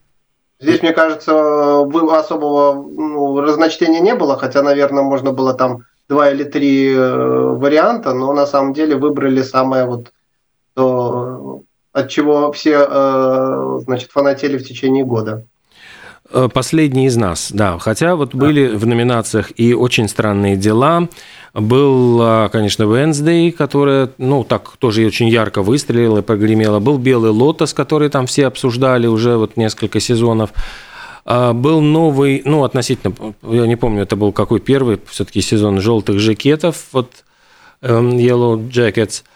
Здесь, 0.60 0.80
мне 0.80 0.92
кажется, 0.92 1.80
особого 1.82 2.74
ну, 2.74 3.40
разночтения 3.40 4.00
не 4.00 4.14
было, 4.14 4.38
хотя, 4.38 4.62
наверное, 4.62 5.02
можно 5.02 5.32
было 5.32 5.54
там 5.54 5.80
два 6.08 6.30
или 6.30 6.44
три 6.44 6.94
э, 6.94 7.16
варианта, 7.56 8.14
но 8.14 8.32
на 8.32 8.46
самом 8.46 8.72
деле 8.72 8.96
выбрали 8.96 9.42
самое 9.42 9.84
вот 9.84 10.12
то, 10.74 11.33
от 11.94 12.10
чего 12.10 12.52
все, 12.52 12.86
э, 12.90 13.80
значит, 13.84 14.10
фанатели 14.10 14.58
в 14.58 14.66
течение 14.66 15.04
года. 15.04 15.46
Э, 16.30 16.48
Последний 16.52 17.06
из 17.06 17.16
нас, 17.16 17.52
да. 17.52 17.78
Хотя 17.78 18.16
вот 18.16 18.30
да. 18.32 18.38
были 18.38 18.66
в 18.66 18.84
номинациях 18.84 19.52
и 19.56 19.72
«Очень 19.74 20.08
странные 20.08 20.56
дела», 20.56 21.08
был, 21.54 22.20
э, 22.20 22.48
конечно, 22.50 22.82
Wednesday, 22.82 23.52
которая, 23.52 24.10
ну, 24.18 24.42
так 24.42 24.76
тоже 24.78 25.06
очень 25.06 25.28
ярко 25.28 25.62
выстрелила 25.62 26.18
и 26.18 26.22
прогремела. 26.22 26.80
Был 26.80 26.98
«Белый 26.98 27.30
лотос», 27.30 27.72
который 27.72 28.08
там 28.08 28.26
все 28.26 28.48
обсуждали 28.48 29.06
уже 29.06 29.36
вот 29.36 29.56
несколько 29.56 30.00
сезонов. 30.00 30.50
Был 31.24 31.80
новый, 31.80 32.42
ну, 32.44 32.64
относительно, 32.64 33.14
я 33.42 33.66
не 33.66 33.76
помню, 33.76 34.02
это 34.02 34.14
был 34.14 34.30
какой 34.30 34.60
первый, 34.60 35.00
все-таки 35.08 35.40
сезон 35.40 35.80
«Желтых 35.80 36.18
жакетов», 36.18 36.88
вот 36.92 37.10
эм, 37.80 38.10
Yellow 38.18 38.68
Jackets– 38.68 39.22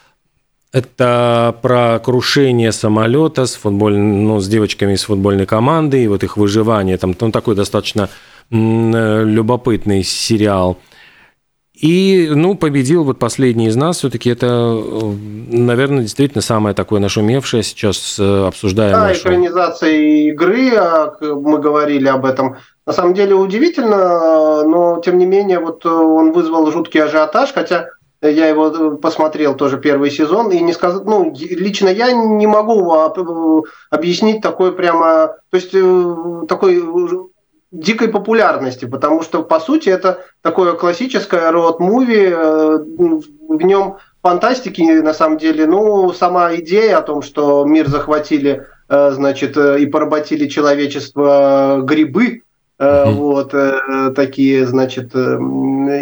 это 0.72 1.54
про 1.62 1.98
крушение 1.98 2.72
самолета 2.72 3.46
с, 3.46 3.54
футболь... 3.54 3.96
ну, 3.96 4.40
с 4.40 4.48
девочками 4.48 4.94
из 4.94 5.04
футбольной 5.04 5.46
команды, 5.46 6.04
и 6.04 6.08
вот 6.08 6.22
их 6.24 6.36
выживание. 6.36 6.96
Там 6.98 7.14
ну, 7.18 7.30
такой 7.30 7.54
достаточно 7.54 8.08
любопытный 8.50 10.02
сериал. 10.02 10.78
И, 11.80 12.28
ну, 12.34 12.56
победил 12.56 13.04
вот 13.04 13.20
последний 13.20 13.68
из 13.68 13.76
нас. 13.76 13.98
Все-таки 13.98 14.30
это, 14.30 14.82
наверное, 15.48 16.02
действительно 16.02 16.42
самое 16.42 16.74
такое 16.74 16.98
нашумевшее 16.98 17.62
сейчас 17.62 18.16
э, 18.18 18.46
обсуждаемое. 18.48 19.00
Да, 19.00 19.12
экранизация 19.12 19.92
игры, 19.92 20.74
а, 20.74 21.14
мы 21.20 21.58
говорили 21.58 22.08
об 22.08 22.24
этом. 22.26 22.56
На 22.84 22.92
самом 22.92 23.14
деле 23.14 23.34
удивительно, 23.34 24.64
но, 24.64 25.00
тем 25.04 25.18
не 25.18 25.26
менее, 25.26 25.60
вот 25.60 25.84
э, 25.84 25.88
он 25.88 26.32
вызвал 26.32 26.68
жуткий 26.72 27.00
ажиотаж, 27.00 27.52
хотя 27.52 27.90
я 28.22 28.48
его 28.48 28.68
э, 28.68 28.96
посмотрел 28.96 29.54
тоже 29.54 29.78
первый 29.78 30.10
сезон 30.10 30.50
и 30.50 30.60
не 30.60 30.72
сказал, 30.72 31.04
ну 31.04 31.32
лично 31.34 31.88
я 31.88 32.12
не 32.12 32.46
могу 32.46 32.92
э, 32.94 33.62
объяснить 33.90 34.42
такой 34.42 34.72
прямо, 34.72 35.36
то 35.50 35.56
есть 35.56 35.70
э, 35.72 36.46
такой 36.48 36.82
дикой 37.70 38.08
популярности, 38.08 38.86
потому 38.86 39.22
что 39.22 39.42
по 39.42 39.60
сути 39.60 39.88
это 39.88 40.24
такое 40.40 40.72
классическое 40.72 41.52
роуд-муви, 41.52 42.34
в 43.48 43.62
нем 43.62 43.98
фантастики 44.22 44.80
на 44.80 45.12
самом 45.14 45.38
деле, 45.38 45.66
ну 45.66 46.12
сама 46.12 46.54
идея 46.56 46.98
о 46.98 47.02
том, 47.02 47.20
что 47.22 47.64
мир 47.66 47.88
захватили, 47.88 48.66
значит, 48.88 49.58
и 49.58 49.84
поработили 49.84 50.48
человечество 50.48 51.80
грибы, 51.82 52.42
Mm-hmm. 52.78 53.12
Вот 53.12 53.54
э, 53.54 54.12
такие, 54.14 54.64
значит, 54.64 55.10
э, 55.14 55.38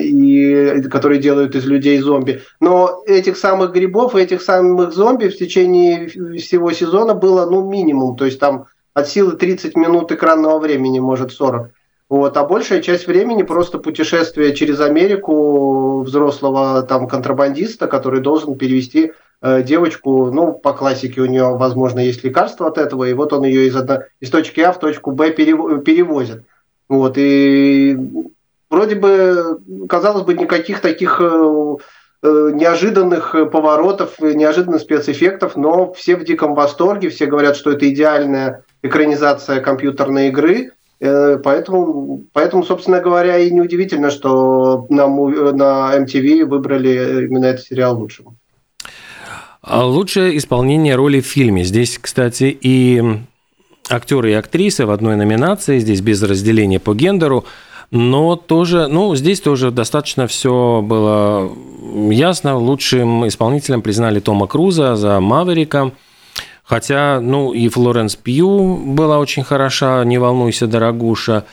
и, 0.03 0.83
которые 0.91 1.19
делают 1.19 1.55
из 1.55 1.65
людей 1.65 1.99
зомби. 2.01 2.43
Но 2.61 3.03
этих 3.07 3.39
самых 3.39 3.73
грибов, 3.73 4.15
этих 4.15 4.43
самых 4.43 4.93
зомби 4.93 5.29
в 5.29 5.39
течение 5.39 6.07
всего 6.39 6.73
сезона 6.73 7.15
было, 7.15 7.49
ну, 7.49 7.67
минимум. 7.67 8.17
То 8.17 8.27
есть 8.27 8.39
там 8.39 8.67
от 8.93 9.09
силы 9.09 9.37
30 9.37 9.77
минут 9.77 10.13
экранного 10.13 10.59
времени, 10.59 10.99
может 10.99 11.33
40. 11.33 11.71
Вот, 12.09 12.37
а 12.37 12.45
большая 12.45 12.83
часть 12.83 13.07
времени 13.07 13.43
просто 13.43 13.79
путешествие 13.79 14.55
через 14.55 14.81
Америку 14.81 16.03
взрослого 16.03 16.83
там 16.83 17.09
контрабандиста, 17.09 17.89
который 17.89 18.21
должен 18.21 18.57
перевести 18.57 19.13
э, 19.43 19.63
девочку, 19.63 20.31
ну, 20.31 20.53
по 20.53 20.73
классике 20.73 21.21
у 21.21 21.27
нее, 21.27 21.57
возможно, 21.57 21.99
есть 21.99 22.23
лекарство 22.23 22.69
от 22.69 22.79
этого, 22.79 23.05
и 23.05 23.13
вот 23.13 23.33
он 23.33 23.45
ее 23.45 23.67
из, 23.67 23.75
одно, 23.75 24.03
из 24.21 24.31
точки 24.31 24.61
А 24.61 24.73
в 24.73 24.79
точку 24.79 25.11
Б 25.11 25.31
перевозит. 25.31 26.45
Вот, 26.89 27.15
и 27.19 27.97
вроде 28.71 28.95
бы, 28.95 29.61
казалось 29.89 30.23
бы, 30.23 30.35
никаких 30.35 30.81
таких 30.81 31.21
э, 31.21 31.77
э, 32.23 32.51
неожиданных 32.55 33.35
поворотов, 33.51 34.21
неожиданных 34.21 34.83
спецэффектов, 34.83 35.57
но 35.57 35.93
все 35.93 36.17
в 36.17 36.25
диком 36.25 36.55
восторге, 36.55 37.09
все 37.09 37.27
говорят, 37.27 37.57
что 37.57 37.73
это 37.73 37.89
идеальная 37.89 38.65
экранизация 38.83 39.61
компьютерной 39.61 40.29
игры, 40.29 40.73
э, 41.01 41.39
поэтому, 41.43 42.23
поэтому, 42.33 42.63
собственно 42.63 43.01
говоря, 43.01 43.39
и 43.39 43.51
неудивительно, 43.51 44.11
что 44.11 44.87
на, 44.89 45.09
на 45.09 45.99
MTV 45.99 46.45
выбрали 46.45 47.27
именно 47.27 47.47
этот 47.47 47.67
сериал 47.67 47.99
лучшим. 47.99 48.37
А 49.61 49.85
лучшее 49.85 50.37
исполнение 50.37 50.95
роли 50.95 51.21
в 51.21 51.27
фильме. 51.27 51.65
Здесь, 51.65 51.99
кстати, 51.99 52.57
и 52.61 53.03
актеры 53.89 54.33
и 54.33 54.35
актрисы 54.35 54.87
в 54.87 54.91
одной 54.91 55.17
номинации, 55.17 55.79
здесь 55.79 56.01
без 56.01 56.23
разделения 56.23 56.79
по 56.79 56.95
гендеру, 56.95 57.45
но 57.91 58.37
тоже, 58.37 58.89
ну, 58.89 59.15
здесь 59.15 59.41
тоже 59.41 59.71
достаточно 59.71 60.27
все 60.27 60.83
было 60.83 61.53
ясно. 62.11 62.57
Лучшим 62.57 63.29
исполнителем 63.29 63.83
признали 63.83 64.21
Тома 64.21 64.47
Круза 64.47 64.97
за 64.97 65.21
«Маверика», 65.21 65.93
хотя, 66.65 67.21
ну, 67.21 67.53
и 67.53 67.69
Флоренс 67.69 68.17
Пью 68.17 68.77
была 68.77 69.19
очень 69.19 69.45
хороша, 69.45 70.05
«Не 70.05 70.19
волнуйся, 70.19 70.67
дорогуша», 70.67 71.45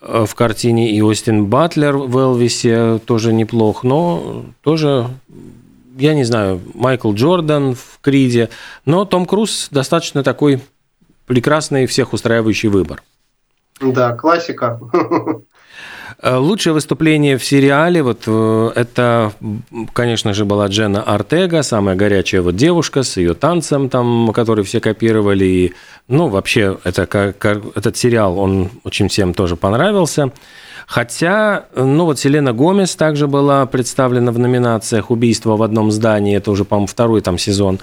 э, 0.00 0.24
в 0.28 0.34
картине, 0.36 0.92
и 0.92 1.02
Остин 1.02 1.46
Батлер 1.46 1.96
в 1.96 2.16
«Элвисе» 2.16 3.00
тоже 3.04 3.32
неплох, 3.32 3.82
но 3.82 4.44
тоже 4.62 5.08
я 5.98 6.14
не 6.14 6.24
знаю, 6.24 6.60
Майкл 6.74 7.12
Джордан 7.12 7.74
в 7.74 7.98
Криде, 8.00 8.48
но 8.84 9.04
Том 9.04 9.26
Круз 9.26 9.68
достаточно 9.70 10.22
такой 10.22 10.60
прекрасный 11.26 11.86
всех 11.86 12.12
устраивающий 12.12 12.68
выбор. 12.68 13.02
Да, 13.80 14.14
классика. 14.14 14.80
Э, 16.20 16.36
лучшее 16.36 16.72
выступление 16.72 17.36
в 17.36 17.44
сериале, 17.44 18.02
вот 18.02 18.22
э, 18.26 18.70
это, 18.76 19.32
конечно 19.92 20.34
же, 20.34 20.44
была 20.44 20.68
Джена 20.68 21.02
Артега, 21.02 21.62
самая 21.62 21.96
горячая 21.96 22.42
вот 22.42 22.54
девушка 22.54 23.02
с 23.02 23.16
ее 23.16 23.34
танцем, 23.34 23.88
там, 23.88 24.32
который 24.32 24.62
все 24.62 24.80
копировали. 24.80 25.44
И, 25.44 25.74
ну, 26.06 26.28
вообще, 26.28 26.78
это, 26.84 27.06
как, 27.06 27.44
этот 27.74 27.96
сериал, 27.96 28.38
он 28.38 28.70
очень 28.84 29.08
всем 29.08 29.34
тоже 29.34 29.56
понравился. 29.56 30.30
Хотя, 30.86 31.66
ну 31.74 32.04
вот 32.04 32.18
Селена 32.18 32.52
Гомес 32.52 32.94
также 32.96 33.26
была 33.26 33.66
представлена 33.66 34.30
в 34.30 34.38
номинациях 34.38 35.10
«Убийство 35.10 35.56
в 35.56 35.62
одном 35.62 35.90
здании», 35.90 36.36
это 36.36 36.50
уже, 36.50 36.64
по-моему, 36.64 36.86
второй 36.86 37.20
там 37.20 37.38
сезон, 37.38 37.80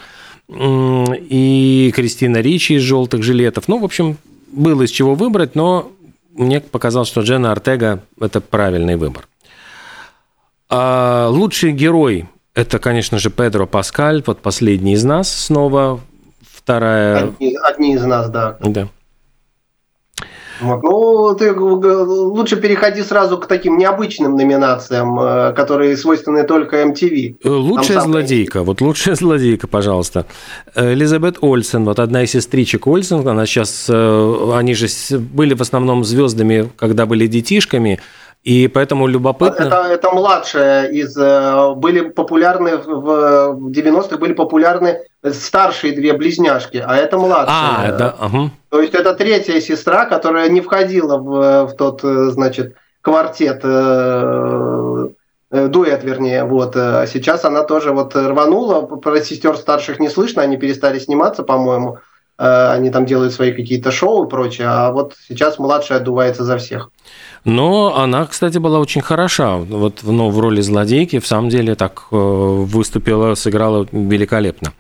и 0.50 1.92
Кристина 1.96 2.38
Ричи 2.38 2.76
из 2.76 2.82
«Желтых 2.82 3.24
жилетов». 3.24 3.68
Ну, 3.68 3.80
в 3.80 3.86
общем, 3.86 4.18
было 4.52 4.84
из 4.84 4.90
чего 4.90 5.14
выбрать, 5.16 5.56
но 5.56 5.92
мне 6.34 6.60
показалось, 6.60 7.08
что 7.08 7.22
Джена 7.22 7.52
Артега– 7.52 8.02
это 8.20 8.42
правильный 8.42 8.96
выбор. 8.96 9.28
А 10.70 11.28
лучший 11.30 11.72
герой– 11.72 12.28
это, 12.56 12.80
конечно 12.80 13.20
же, 13.20 13.30
Педро 13.30 13.68
Паскаль, 13.68 14.24
вот 14.26 14.40
последний 14.40 14.94
из 14.94 15.04
нас 15.04 15.32
снова, 15.32 16.00
вторая… 16.52 17.26
Одни, 17.26 17.58
одни 17.64 17.94
из 17.94 18.04
нас, 18.04 18.30
да. 18.30 18.58
Да. 18.62 18.88
Вот. 20.60 20.84
Ну, 20.84 21.36
ты 21.36 21.54
лучше 21.54 22.56
переходи 22.58 23.02
сразу 23.04 23.38
к 23.38 23.48
таким 23.48 23.78
необычным 23.78 24.36
номинациям, 24.36 25.20
э, 25.20 25.54
которые 25.54 25.96
свойственны 25.98 26.44
только 26.44 26.84
MTV. 26.84 27.38
Э, 27.44 27.50
лучшая 27.50 28.00
Там 28.00 28.12
злодейка, 28.12 28.64
вот 28.64 28.82
лучшая 28.82 29.16
злодейка, 29.20 29.68
пожалуйста. 29.68 30.26
Элизабет 30.76 31.38
Ольсен, 31.42 31.86
вот 31.86 32.00
одна 32.00 32.24
из 32.24 32.32
сестричек 32.32 32.88
Ольсен, 32.88 33.28
она 33.28 33.46
сейчас, 33.46 33.88
э, 33.90 34.52
они 34.56 34.74
же 34.74 34.88
были 35.18 35.54
в 35.54 35.62
основном 35.62 36.04
звездами, 36.04 36.70
когда 36.78 37.06
были 37.06 37.28
детишками, 37.28 38.00
и 38.44 38.68
поэтому 38.68 39.08
любопытно... 39.08 39.64
Это, 39.64 39.88
это 39.90 40.12
младшая 40.12 40.90
из... 40.92 41.14
Были 41.78 42.10
популярны 42.10 42.78
в 42.78 43.70
90-х, 43.70 44.18
были 44.18 44.34
популярны 44.34 45.00
старшие 45.32 45.94
две 45.94 46.14
близняшки, 46.14 46.84
а 46.86 46.96
это 46.96 47.18
младшая. 47.18 47.94
А, 47.94 47.98
да, 47.98 48.16
ага. 48.20 48.52
То 48.70 48.82
есть 48.82 48.94
это 48.94 49.14
третья 49.14 49.60
сестра, 49.60 50.06
которая 50.06 50.50
не 50.50 50.62
входила 50.62 51.18
в, 51.18 51.68
в 51.68 51.76
тот, 51.76 52.02
значит, 52.02 52.76
квартет, 53.02 53.62
э, 53.64 55.10
э 55.52 55.68
дуэт, 55.68 56.04
вернее, 56.04 56.44
вот. 56.46 56.76
А 56.76 57.06
сейчас 57.08 57.46
она 57.46 57.64
тоже 57.64 57.92
вот 57.92 58.16
рванула, 58.16 58.82
про 58.82 59.20
сестер 59.22 59.58
старших 59.58 60.00
не 60.00 60.10
слышно, 60.10 60.42
они 60.42 60.58
перестали 60.58 61.00
сниматься, 61.00 61.44
по-моему. 61.44 61.98
Э, 62.40 62.72
они 62.72 62.90
там 62.90 63.06
делают 63.06 63.34
свои 63.34 63.52
какие-то 63.52 63.92
шоу 63.92 64.26
и 64.26 64.30
прочее, 64.30 64.68
а 64.70 64.92
вот 64.92 65.16
сейчас 65.28 65.60
младшая 65.60 66.00
отдувается 66.00 66.44
за 66.44 66.58
всех. 66.58 66.90
Но 67.44 67.98
она, 67.98 68.26
кстати, 68.26 68.58
была 68.58 68.80
очень 68.80 69.02
хороша. 69.02 69.58
Вот 69.58 70.00
ну, 70.04 70.30
в 70.30 70.40
роли 70.40 70.62
злодейки, 70.62 71.20
в 71.20 71.28
самом 71.28 71.50
деле, 71.50 71.76
так 71.76 72.04
э, 72.12 72.16
выступила, 72.16 73.36
сыграла 73.36 73.86
великолепно. 73.92 74.72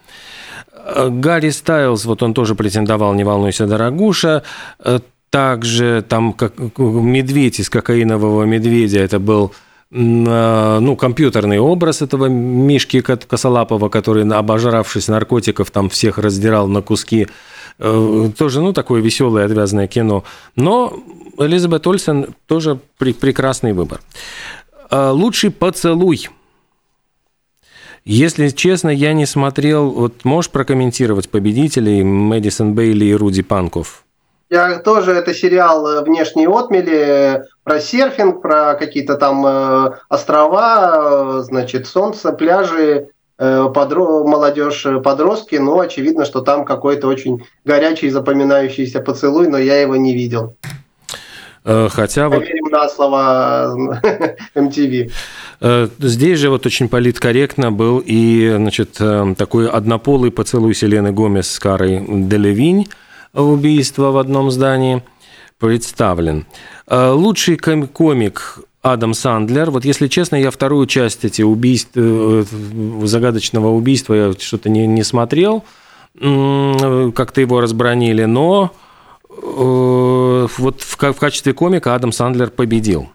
Э, 0.95 1.09
Гарри 1.09 1.49
Стайлз, 1.49 2.05
вот 2.05 2.23
он 2.23 2.33
тоже 2.33 2.55
претендовал 2.55 3.13
«Не 3.13 3.23
волнуйся, 3.23 3.67
дорогуша». 3.67 4.43
Также 5.29 6.03
там 6.07 6.33
как 6.33 6.53
медведь 6.79 7.59
из 7.59 7.69
кокаинового 7.69 8.45
медведя, 8.45 8.99
это 8.99 9.19
был 9.19 9.53
ну, 9.91 10.95
компьютерный 10.95 11.59
образ 11.59 12.01
этого 12.01 12.25
Мишки 12.27 13.01
Косолапова, 13.01 13.89
который, 13.89 14.23
обожравшись 14.27 15.07
наркотиков, 15.07 15.71
там 15.71 15.89
всех 15.89 16.17
раздирал 16.17 16.67
на 16.67 16.81
куски. 16.81 17.27
Э, 17.79 18.29
тоже, 18.37 18.61
ну, 18.61 18.73
такое 18.73 19.01
веселое, 19.01 19.45
отвязное 19.45 19.87
кино. 19.87 20.23
Но 20.55 20.93
Элизабет 21.37 21.87
Ольсен 21.87 22.35
тоже 22.45 22.79
прекрасный 22.97 23.73
выбор. 23.73 24.01
Э, 24.91 25.09
лучший 25.11 25.49
поцелуй. 25.49 26.29
Если 28.11 28.47
честно, 28.47 28.89
я 28.89 29.13
не 29.13 29.27
смотрел. 29.27 29.91
Вот 29.91 30.25
можешь 30.25 30.49
прокомментировать 30.49 31.29
победителей 31.29 32.01
Мэдисон 32.03 32.73
Бейли 32.73 33.05
и 33.05 33.13
Руди 33.13 33.43
Панков? 33.43 34.03
Я 34.49 34.79
тоже, 34.79 35.11
это 35.11 35.31
сериал 35.31 35.87
э, 35.87 36.01
«Внешние 36.01 36.49
отмели», 36.49 37.43
про 37.63 37.79
серфинг, 37.79 38.41
про 38.41 38.73
какие-то 38.73 39.13
там 39.13 39.45
э, 39.45 39.91
острова, 40.09 41.37
э, 41.37 41.43
значит, 41.43 41.85
солнце, 41.85 42.31
пляжи, 42.31 43.09
подро... 43.37 44.25
молодежь, 44.25 44.87
подростки, 45.03 45.57
но 45.57 45.79
очевидно, 45.79 46.25
что 46.25 46.41
там 46.41 46.65
какой-то 46.65 47.07
очень 47.07 47.45
горячий, 47.63 48.09
запоминающийся 48.09 49.01
поцелуй, 49.01 49.47
но 49.47 49.59
я 49.59 49.79
его 49.79 49.95
не 49.95 50.15
видел. 50.15 50.55
Хотя 51.63 52.29
Поверим 52.29 52.63
вот... 52.63 52.71
на 52.71 52.89
слово 52.89 53.75
MTV. 54.55 55.11
Здесь 55.99 56.39
же 56.39 56.49
вот 56.49 56.65
очень 56.65 56.87
политкорректно 56.89 57.71
был 57.71 58.01
и 58.03 58.53
значит, 58.55 58.99
такой 59.37 59.69
однополый 59.69 60.31
поцелуй 60.31 60.73
Селены 60.73 61.11
Гомес 61.11 61.51
с 61.51 61.59
Карой 61.59 62.03
Делевинь, 62.07 62.87
убийство 63.33 64.11
в 64.11 64.17
одном 64.17 64.51
здании 64.51 65.03
представлен. 65.59 66.45
Э, 66.87 67.11
лучший 67.11 67.57
комик 67.57 68.59
Адам 68.81 69.13
Сандлер. 69.13 69.71
Вот 69.71 69.85
если 69.85 70.07
честно, 70.07 70.37
я 70.37 70.51
вторую 70.51 70.87
часть 70.87 71.25
эти 71.25 71.41
убийств, 71.41 71.91
э, 71.95 72.43
загадочного 73.03 73.67
убийства 73.67 74.13
я 74.13 74.33
что-то 74.33 74.69
не, 74.69 74.87
не 74.87 75.03
смотрел, 75.03 75.63
как-то 76.15 77.39
его 77.39 77.61
разбронили, 77.61 78.23
но 78.25 78.71
э, 78.73 78.88
вот 79.29 80.81
в, 80.81 81.13
в 81.13 81.19
качестве 81.19 81.53
комика 81.53 81.95
Адам 81.95 82.11
Сандлер 82.11 82.49
победил. 82.49 83.09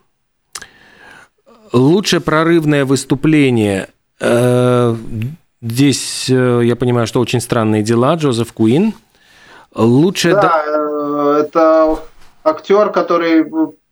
Лучшее 1.73 2.21
прорывное 2.21 2.85
выступление. 2.85 3.89
Здесь 5.61 6.29
я 6.29 6.77
понимаю, 6.77 7.07
что 7.07 7.21
очень 7.21 7.41
странные 7.41 7.83
дела. 7.83 8.15
Джозеф 8.15 8.53
Куин– 8.53 8.95
Лучше... 9.75 10.33
Да, 10.33 10.63
э, 10.67 11.45
это 11.45 11.99
актер, 12.45 12.91
который 12.91 13.45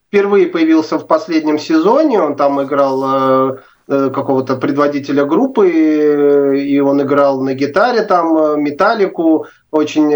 впервые 0.09 0.47
появился 0.47 0.99
в 0.99 1.07
последнем 1.07 1.59
сезоне. 1.59 2.21
Он 2.21 2.37
там 2.37 2.63
играл 2.63 3.03
э, 3.05 3.57
э, 3.57 3.59
какого-то 3.87 4.57
предводителя 4.57 5.25
группы, 5.25 5.69
и 6.59 6.81
он 6.81 7.03
играл 7.03 7.41
на 7.41 7.55
гитаре 7.55 8.03
там 8.03 8.61
металлику, 8.63 9.47
очень, 9.71 10.11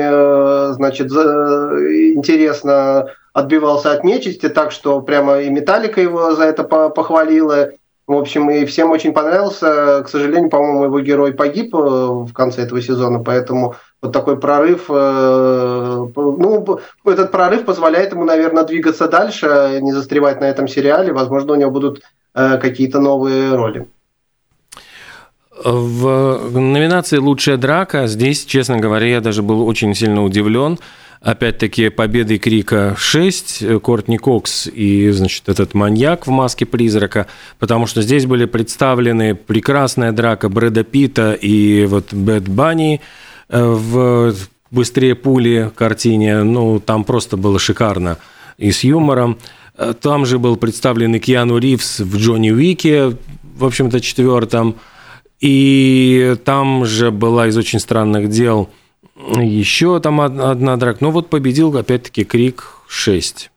значит, 0.74 1.10
интересно 1.10 3.08
отбивался 3.32 3.92
от 3.92 4.04
нечисти, 4.04 4.48
так 4.48 4.72
что 4.72 5.00
прямо 5.02 5.40
и 5.40 5.50
металлика 5.50 6.00
его 6.00 6.34
за 6.34 6.44
это 6.44 6.64
похвалила. 6.64 7.70
В 8.06 8.12
общем, 8.12 8.48
и 8.50 8.64
всем 8.66 8.92
очень 8.92 9.12
понравился. 9.12 10.02
К 10.04 10.08
сожалению, 10.08 10.48
по-моему, 10.48 10.84
его 10.84 11.00
герой 11.00 11.32
погиб 11.32 11.74
в 11.74 12.32
конце 12.32 12.62
этого 12.62 12.80
сезона, 12.80 13.18
поэтому 13.18 13.74
вот 14.02 14.12
такой 14.12 14.38
прорыв, 14.38 14.86
э, 14.88 16.06
ну, 16.14 16.78
этот 17.04 17.32
прорыв 17.32 17.64
позволяет 17.64 18.12
ему, 18.12 18.24
наверное, 18.24 18.64
двигаться 18.64 19.08
дальше, 19.08 19.78
не 19.82 19.92
застревать 19.92 20.40
на 20.40 20.44
этом 20.44 20.68
сериале. 20.68 21.12
Возможно, 21.12 21.52
у 21.52 21.56
него 21.56 21.70
будут 21.70 22.02
э, 22.34 22.58
какие-то 22.58 23.00
новые 23.00 23.54
роли. 23.54 23.86
В 25.64 26.50
номинации 26.52 27.16
«Лучшая 27.16 27.56
драка» 27.56 28.06
здесь, 28.06 28.44
честно 28.44 28.76
говоря, 28.76 29.06
я 29.06 29.20
даже 29.22 29.42
был 29.42 29.66
очень 29.66 29.94
сильно 29.94 30.22
удивлен. 30.22 30.78
Опять-таки, 31.22 31.88
победой 31.88 32.36
Крика 32.36 32.94
6, 32.98 33.80
Кортни 33.80 34.18
Кокс 34.18 34.66
и, 34.66 35.10
значит, 35.12 35.48
этот 35.48 35.72
маньяк 35.72 36.26
в 36.26 36.30
маске 36.30 36.66
призрака, 36.66 37.26
потому 37.58 37.86
что 37.86 38.02
здесь 38.02 38.26
были 38.26 38.44
представлены 38.44 39.34
прекрасная 39.34 40.12
драка 40.12 40.50
Брэда 40.50 40.84
Питта 40.84 41.32
и 41.32 41.86
вот 41.86 42.12
Бэт 42.12 42.46
Банни– 42.48 43.00
Э, 43.10 43.24
в 43.48 44.34
«Быстрее 44.70 45.14
пули» 45.14 45.70
картине, 45.74 46.42
ну, 46.42 46.80
там 46.80 47.04
просто 47.04 47.36
было 47.36 47.58
шикарно 47.58 48.18
и 48.58 48.72
с 48.72 48.84
юмором. 48.84 49.38
Э, 49.76 49.94
там 50.00 50.26
же 50.26 50.38
был 50.38 50.56
представлен 50.56 51.14
и 51.14 51.18
Киану 51.18 51.58
Ривз 51.58 52.00
в 52.00 52.16
«Джонни 52.16 52.50
Уике», 52.50 53.16
в 53.56 53.64
общем-то, 53.64 54.00
четвертом. 54.00 54.76
И 55.40 56.36
там 56.44 56.84
же 56.84 57.10
была 57.10 57.48
из 57.48 57.56
«Очень 57.56 57.80
странных 57.80 58.30
дел» 58.30 58.70
еще 59.16 59.98
там 60.00 60.20
одна 60.20 60.76
драка. 60.76 60.98
Но 61.00 61.10
вот 61.10 61.28
победил, 61.28 61.76
опять-таки, 61.76 62.24
«Крик 62.24 62.64
6». 62.88 63.48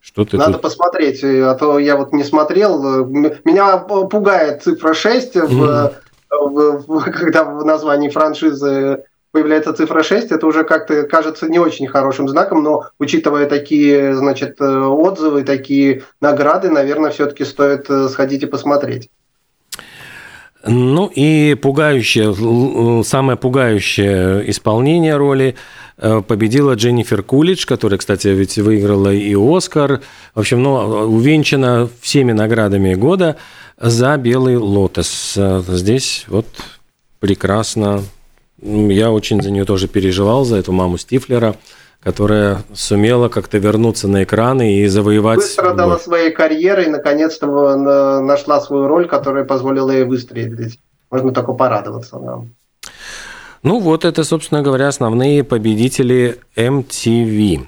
Что 0.00 0.24
ты 0.24 0.36
Надо 0.36 0.54
тут... 0.54 0.62
посмотреть, 0.62 1.22
а 1.22 1.54
то 1.54 1.78
я 1.78 1.96
вот 1.96 2.12
не 2.12 2.24
смотрел. 2.24 3.04
Меня 3.06 3.76
пугает 3.78 4.62
цифра 4.62 4.94
6 4.94 5.34
в, 5.36 5.92
когда 7.12 7.44
в 7.44 7.64
названии 7.64 8.08
франшизы 8.08 9.04
появляется 9.30 9.72
цифра 9.72 10.02
6, 10.02 10.32
это 10.32 10.46
уже 10.46 10.64
как-то 10.64 11.04
кажется 11.04 11.48
не 11.48 11.58
очень 11.58 11.86
хорошим 11.86 12.28
знаком, 12.28 12.62
но 12.62 12.86
учитывая 12.98 13.46
такие, 13.46 14.14
значит, 14.14 14.60
э, 14.60 14.64
отзывы, 14.64 15.44
такие 15.44 16.02
награды, 16.20 16.70
наверное, 16.70 17.10
все-таки 17.10 17.44
стоит 17.44 17.88
э, 17.90 18.08
сходить 18.08 18.42
и 18.42 18.46
посмотреть. 18.46 19.10
Ну 20.64 21.10
и 21.14 21.54
пугающее, 21.54 23.04
самое 23.04 23.38
пугающее 23.38 24.50
исполнение 24.50 25.16
роли 25.16 25.54
э, 25.96 26.20
победила 26.26 26.74
Дженнифер 26.74 27.22
Кулич, 27.22 27.64
которая, 27.64 27.98
кстати, 27.98 28.28
ведь 28.28 28.58
выиграла 28.58 29.12
и 29.12 29.34
Оскар. 29.34 30.00
В 30.34 30.40
общем, 30.40 30.62
ну, 30.62 30.74
увенчана 31.06 31.88
всеми 32.00 32.32
наградами 32.32 32.94
года 32.94 33.36
за 33.78 34.16
«Белый 34.16 34.56
лотос». 34.56 35.38
Здесь 35.68 36.24
вот 36.26 36.46
прекрасно. 37.20 38.02
Я 38.60 39.12
очень 39.12 39.40
за 39.40 39.52
нее 39.52 39.64
тоже 39.64 39.86
переживал, 39.86 40.44
за 40.44 40.56
эту 40.56 40.72
маму 40.72 40.98
Стифлера 40.98 41.54
которая 42.00 42.62
сумела 42.74 43.28
как-то 43.28 43.58
вернуться 43.58 44.08
на 44.08 44.22
экраны 44.22 44.76
и 44.76 44.86
завоевать... 44.86 45.38
Быстро 45.38 45.74
дала 45.74 45.98
своей 45.98 46.30
карьерой 46.30 46.86
и 46.86 46.90
наконец-то 46.90 47.46
нашла 48.20 48.60
свою 48.60 48.86
роль, 48.86 49.06
которая 49.06 49.44
позволила 49.44 49.90
ей 49.90 50.04
выстрелить. 50.04 50.78
Можно 51.10 51.32
только 51.32 51.52
порадоваться 51.52 52.18
нам. 52.18 52.50
Ну 53.62 53.80
вот 53.80 54.04
это, 54.04 54.22
собственно 54.24 54.62
говоря, 54.62 54.88
основные 54.88 55.42
победители 55.42 56.38
MTV. 56.56 57.66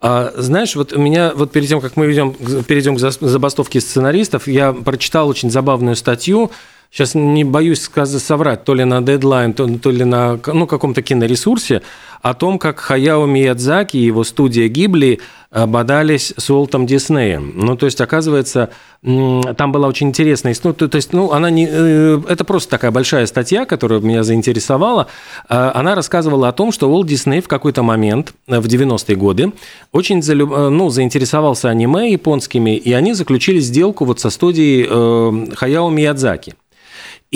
А, 0.00 0.32
знаешь, 0.36 0.76
вот 0.76 0.92
у 0.92 1.00
меня, 1.00 1.32
вот 1.34 1.52
перед 1.52 1.68
тем, 1.68 1.80
как 1.80 1.96
мы 1.96 2.06
ведем, 2.06 2.34
перейдем 2.64 2.96
к 2.96 2.98
забастовке 2.98 3.80
сценаристов, 3.80 4.46
я 4.46 4.72
прочитал 4.72 5.28
очень 5.28 5.50
забавную 5.50 5.96
статью, 5.96 6.50
сейчас 6.90 7.14
не 7.14 7.44
боюсь 7.44 7.82
сказать, 7.82 8.22
соврать, 8.22 8.64
то 8.64 8.74
ли 8.74 8.84
на 8.84 8.98
Deadline, 9.00 9.54
то, 9.54 9.66
то 9.78 9.90
ли 9.90 10.04
на 10.04 10.38
ну, 10.46 10.66
каком-то 10.66 11.02
киноресурсе, 11.02 11.82
о 12.22 12.34
том, 12.34 12.58
как 12.58 12.80
Хаяо 12.80 13.26
Миядзаки 13.26 13.96
и 13.96 14.04
его 14.04 14.24
студия 14.24 14.68
Гибли 14.68 15.20
э, 15.50 15.66
бодались 15.66 16.34
с 16.36 16.50
Уолтом 16.50 16.86
Диснеем. 16.86 17.52
Ну, 17.54 17.76
то 17.76 17.86
есть, 17.86 18.00
оказывается, 18.00 18.70
там 19.02 19.72
была 19.72 19.88
очень 19.88 20.08
интересная 20.08 20.52
история. 20.52 20.74
То, 20.74 20.88
то 20.88 20.96
есть, 20.96 21.12
ну, 21.12 21.32
она 21.32 21.50
не... 21.50 21.68
Э, 21.70 22.20
это 22.28 22.44
просто 22.44 22.70
такая 22.70 22.90
большая 22.90 23.26
статья, 23.26 23.64
которая 23.64 24.00
меня 24.00 24.22
заинтересовала. 24.22 25.08
Э, 25.48 25.70
она 25.74 25.94
рассказывала 25.94 26.48
о 26.48 26.52
том, 26.52 26.72
что 26.72 26.88
Уолт 26.88 27.06
Дисней 27.06 27.40
в 27.40 27.48
какой-то 27.48 27.82
момент, 27.82 28.34
в 28.46 28.66
90-е 28.66 29.16
годы, 29.16 29.52
очень 29.92 30.22
залюб... 30.22 30.50
ну, 30.50 30.90
заинтересовался 30.90 31.68
аниме 31.68 32.12
японскими, 32.12 32.76
и 32.76 32.92
они 32.92 33.12
заключили 33.12 33.60
сделку 33.60 34.04
вот 34.04 34.20
со 34.20 34.30
студией 34.30 35.54
Хаяо 35.54 35.90
Миядзаки– 35.90 36.54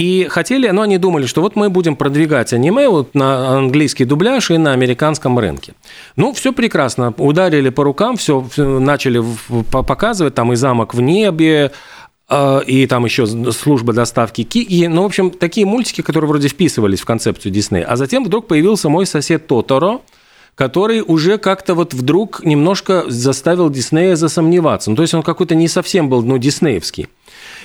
и 0.01 0.29
хотели, 0.31 0.67
но 0.71 0.81
они 0.81 0.97
думали, 0.97 1.27
что 1.27 1.43
вот 1.43 1.57
мы 1.57 1.69
будем 1.69 1.95
продвигать 1.95 2.55
аниме 2.55 2.89
вот 2.89 3.15
на 3.15 3.59
английский 3.59 4.07
дубляж 4.07 4.51
и 4.51 4.57
на 4.57 4.73
американском 4.73 5.39
рынке. 5.39 5.75
Ну, 6.17 6.33
все 6.33 6.55
прекрасно. 6.55 7.13
Ударили 7.19 7.69
по 7.69 7.85
рукам, 7.85 8.17
все, 8.17 8.43
начали 8.57 9.23
показывать, 9.71 10.35
там 10.35 10.55
и 10.55 10.57
замок 10.57 10.95
в 10.95 11.03
небе, 11.03 11.73
а, 12.31 12.61
и 12.61 12.87
там 12.87 13.05
еще 13.05 13.27
служба 13.53 13.93
доставки 13.93 14.43
Кики. 14.43 14.89
Ну, 14.89 15.03
в 15.03 15.05
общем, 15.05 15.31
такие 15.31 15.67
мультики, 15.67 16.01
которые 16.01 16.31
вроде 16.31 16.49
вписывались 16.49 17.01
в 17.01 17.05
концепцию 17.05 17.53
Диснея. 17.53 17.85
А 17.85 17.97
затем 17.97 18.25
вдруг 18.25 18.47
появился 18.47 18.89
мой 18.89 19.05
сосед 19.05 19.47
Тоторо, 19.49 20.01
который 20.55 21.03
уже 21.07 21.37
как-то 21.37 21.75
вот 21.75 21.93
вдруг 21.93 22.43
немножко 22.43 23.05
заставил 23.09 23.69
Диснея 23.69 24.17
засомневаться. 24.17 24.89
Ну, 24.89 24.97
то 24.97 25.03
есть 25.03 25.13
он 25.13 25.23
какой-то 25.23 25.55
не 25.55 25.69
совсем 25.69 26.09
был, 26.09 26.23
ну, 26.23 26.39
диснеевский. 26.39 27.09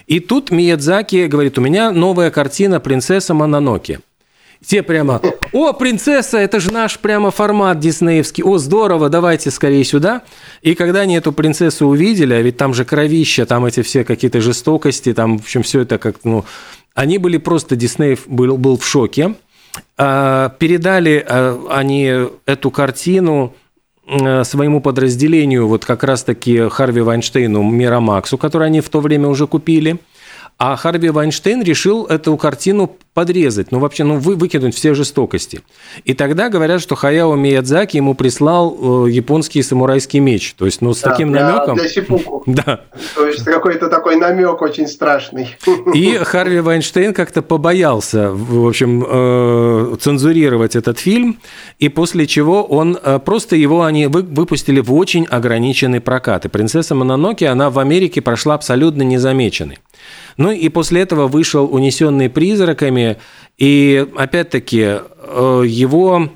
И 0.07 0.19
тут 0.19 0.51
Миядзаки 0.51 1.25
говорит, 1.25 1.57
у 1.57 1.61
меня 1.61 1.91
новая 1.91 2.31
картина 2.31 2.79
«Принцесса 2.79 3.33
Мононоки». 3.33 3.99
Те 4.65 4.81
прямо, 4.81 5.21
о, 5.51 5.73
принцесса, 5.73 6.37
это 6.39 6.59
же 6.59 6.71
наш 6.71 6.97
прямо 6.97 7.29
формат 7.29 7.79
диснеевский, 7.79 8.43
о, 8.43 8.57
здорово, 8.57 9.09
давайте 9.09 9.51
скорее 9.51 9.83
сюда. 9.83 10.23
И 10.61 10.73
когда 10.73 11.01
они 11.01 11.17
эту 11.17 11.31
принцессу 11.31 11.85
увидели, 11.85 12.33
а 12.33 12.41
ведь 12.41 12.57
там 12.57 12.73
же 12.73 12.83
кровища, 12.83 13.45
там 13.45 13.65
эти 13.65 13.83
все 13.83 14.03
какие-то 14.03 14.41
жестокости, 14.41 15.13
там, 15.13 15.37
в 15.37 15.41
общем, 15.43 15.61
все 15.61 15.81
это 15.81 15.99
как, 15.99 16.15
ну, 16.23 16.45
они 16.95 17.17
были 17.17 17.37
просто, 17.37 17.75
Диснеев 17.75 18.23
был, 18.27 18.57
был 18.57 18.77
в 18.77 18.85
шоке. 18.85 19.35
А, 19.97 20.49
передали 20.57 21.23
а, 21.27 21.67
они 21.69 22.27
эту 22.45 22.71
картину 22.71 23.53
своему 24.07 24.81
подразделению, 24.81 25.67
вот 25.67 25.85
как 25.85 26.03
раз-таки 26.03 26.69
Харви 26.69 27.01
Вайнштейну, 27.01 27.63
Мирамаксу, 27.63 28.37
который 28.37 28.67
они 28.67 28.81
в 28.81 28.89
то 28.89 28.99
время 28.99 29.27
уже 29.27 29.47
купили– 29.47 29.97
а 30.57 30.77
Харви 30.77 31.09
Вайнштейн 31.09 31.61
решил 31.63 32.05
эту 32.05 32.37
картину 32.37 32.95
подрезать, 33.13 33.71
ну 33.71 33.79
вообще, 33.79 34.03
ну 34.03 34.17
вы, 34.17 34.35
выкинуть 34.35 34.75
все 34.75 34.93
жестокости. 34.93 35.61
И 36.03 36.13
тогда 36.13 36.49
говорят, 36.49 36.81
что 36.81 36.95
Хаяо 36.95 37.35
Миядзаки 37.35 37.97
ему 37.97 38.13
прислал 38.13 39.05
э, 39.07 39.11
японский 39.11 39.63
самурайский 39.63 40.19
меч. 40.19 40.53
То 40.57 40.65
есть, 40.65 40.81
ну 40.81 40.93
с 40.93 41.01
да, 41.01 41.11
таким 41.11 41.31
для, 41.31 41.49
намеком. 41.49 41.75
Для 41.77 41.89
сипуку. 41.89 42.43
Да. 42.55 42.81
То 43.15 43.25
есть 43.25 43.43
какой-то 43.43 43.89
такой 43.89 44.17
намек 44.17 44.61
очень 44.61 44.87
страшный. 44.87 45.57
И 45.93 46.17
Харви 46.23 46.59
Вайнштейн 46.59 47.13
как-то 47.13 47.41
побоялся, 47.41 48.31
в 48.31 48.67
общем, 48.67 49.05
э, 49.07 49.95
цензурировать 49.99 50.75
этот 50.75 50.99
фильм, 50.99 51.39
и 51.79 51.89
после 51.89 52.27
чего 52.27 52.63
он 52.63 52.97
э, 53.01 53.19
просто 53.19 53.55
его 53.55 53.83
они 53.83 54.07
выпустили 54.07 54.79
в 54.79 54.93
очень 54.93 55.25
ограниченный 55.25 56.01
прокат. 56.01 56.45
И 56.45 56.49
принцесса 56.49 56.95
Мононоки, 56.95 57.45
она 57.45 57.69
в 57.69 57.79
Америке 57.79 58.21
прошла 58.21 58.55
абсолютно 58.55 59.01
незамеченной. 59.03 59.79
Ну 60.38 60.52
и 60.52 60.69
после 60.69 61.02
этого 61.02 61.28
вышел 61.28 61.65
«Унесенный 61.74 62.30
призраками», 62.30 63.17
и 63.58 64.06
опять-таки 64.17 64.82
э, 64.82 65.63
его 65.65 66.30